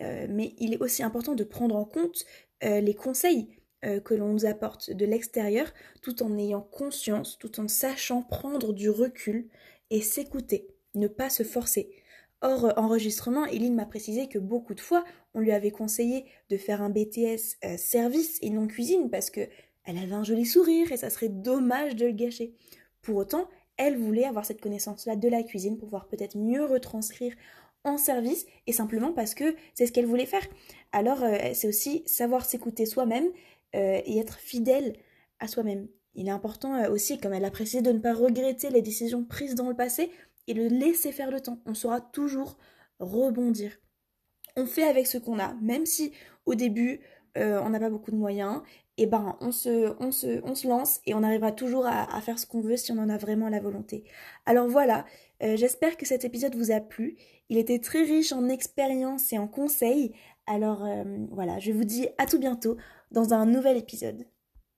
Euh, 0.00 0.26
mais 0.30 0.54
il 0.58 0.72
est 0.72 0.80
aussi 0.80 1.02
important 1.02 1.34
de 1.34 1.44
prendre 1.44 1.76
en 1.76 1.84
compte 1.84 2.24
euh, 2.64 2.80
les 2.80 2.94
conseils 2.94 3.48
euh, 3.84 4.00
que 4.00 4.14
l'on 4.14 4.32
nous 4.32 4.44
apporte 4.44 4.90
de 4.90 5.06
l'extérieur 5.06 5.72
tout 6.02 6.22
en 6.22 6.36
ayant 6.36 6.60
conscience, 6.60 7.38
tout 7.38 7.60
en 7.60 7.68
sachant 7.68 8.22
prendre 8.22 8.72
du 8.72 8.90
recul 8.90 9.48
et 9.90 10.02
s'écouter, 10.02 10.68
ne 10.94 11.08
pas 11.08 11.30
se 11.30 11.42
forcer. 11.42 11.90
Euh, 12.44 12.72
enregistrement, 12.76 13.46
Eline 13.46 13.74
m'a 13.74 13.86
précisé 13.86 14.28
que 14.28 14.38
beaucoup 14.38 14.74
de 14.74 14.80
fois, 14.80 15.04
on 15.34 15.40
lui 15.40 15.52
avait 15.52 15.70
conseillé 15.70 16.26
de 16.50 16.56
faire 16.56 16.82
un 16.82 16.90
BTS 16.90 17.58
service 17.78 18.38
et 18.42 18.50
non 18.50 18.66
cuisine 18.66 19.10
parce 19.10 19.30
que 19.30 19.42
elle 19.84 19.96
avait 19.96 20.12
un 20.12 20.24
joli 20.24 20.44
sourire 20.44 20.92
et 20.92 20.98
ça 20.98 21.08
serait 21.08 21.30
dommage 21.30 21.96
de 21.96 22.06
le 22.06 22.12
gâcher. 22.12 22.54
Pour 23.00 23.16
autant, 23.16 23.48
elle 23.80 23.96
voulait 23.96 24.26
avoir 24.26 24.44
cette 24.44 24.60
connaissance-là 24.60 25.16
de 25.16 25.26
la 25.26 25.42
cuisine 25.42 25.78
pour 25.78 25.88
pouvoir 25.88 26.06
peut-être 26.06 26.36
mieux 26.36 26.66
retranscrire 26.66 27.34
en 27.82 27.96
service 27.96 28.44
et 28.66 28.74
simplement 28.74 29.12
parce 29.12 29.34
que 29.34 29.56
c'est 29.74 29.86
ce 29.86 29.92
qu'elle 29.92 30.04
voulait 30.04 30.26
faire. 30.26 30.46
Alors, 30.92 31.22
euh, 31.22 31.38
c'est 31.54 31.66
aussi 31.66 32.02
savoir 32.04 32.44
s'écouter 32.44 32.84
soi-même 32.84 33.24
euh, 33.74 34.02
et 34.04 34.18
être 34.18 34.38
fidèle 34.38 34.96
à 35.38 35.48
soi-même. 35.48 35.88
Il 36.14 36.28
est 36.28 36.32
important 36.32 36.74
euh, 36.74 36.90
aussi, 36.90 37.18
comme 37.18 37.32
elle 37.32 37.44
a 37.46 37.50
précisé, 37.50 37.80
de 37.80 37.90
ne 37.90 38.00
pas 38.00 38.12
regretter 38.12 38.68
les 38.68 38.82
décisions 38.82 39.24
prises 39.24 39.54
dans 39.54 39.70
le 39.70 39.74
passé 39.74 40.10
et 40.46 40.52
de 40.52 40.66
laisser 40.66 41.10
faire 41.10 41.30
le 41.30 41.40
temps. 41.40 41.58
On 41.64 41.72
saura 41.72 42.02
toujours 42.02 42.58
rebondir. 42.98 43.72
On 44.56 44.66
fait 44.66 44.82
avec 44.82 45.06
ce 45.06 45.16
qu'on 45.16 45.38
a, 45.38 45.54
même 45.62 45.86
si 45.86 46.12
au 46.44 46.54
début 46.54 47.00
on 47.36 47.70
n'a 47.70 47.78
pas 47.78 47.90
beaucoup 47.90 48.10
de 48.10 48.16
moyens, 48.16 48.60
et 48.96 49.06
ben 49.06 49.36
on 49.40 49.52
se, 49.52 49.94
on 50.00 50.12
se, 50.12 50.40
on 50.44 50.54
se 50.54 50.68
lance 50.68 51.00
et 51.06 51.14
on 51.14 51.22
arrivera 51.22 51.52
toujours 51.52 51.86
à, 51.86 52.20
faire 52.20 52.38
ce 52.38 52.46
qu'on 52.46 52.60
veut 52.60 52.76
si 52.76 52.92
on 52.92 52.98
en 52.98 53.08
a 53.08 53.16
vraiment 53.16 53.48
la 53.48 53.60
volonté. 53.60 54.04
Alors 54.46 54.68
voilà, 54.68 55.04
euh, 55.42 55.56
j'espère 55.56 55.96
que 55.96 56.06
cet 56.06 56.24
épisode 56.24 56.54
vous 56.54 56.70
a 56.70 56.80
plu. 56.80 57.16
Il 57.48 57.58
était 57.58 57.78
très 57.78 58.02
riche 58.02 58.32
en 58.32 58.48
expériences 58.48 59.32
et 59.32 59.38
en 59.38 59.48
conseils. 59.48 60.12
Alors 60.46 60.84
euh, 60.84 61.04
voilà, 61.30 61.58
je 61.58 61.72
vous 61.72 61.84
dis 61.84 62.08
à 62.18 62.26
tout 62.26 62.38
bientôt 62.38 62.76
dans 63.10 63.32
un 63.34 63.46
nouvel 63.46 63.76
épisode. 63.76 64.26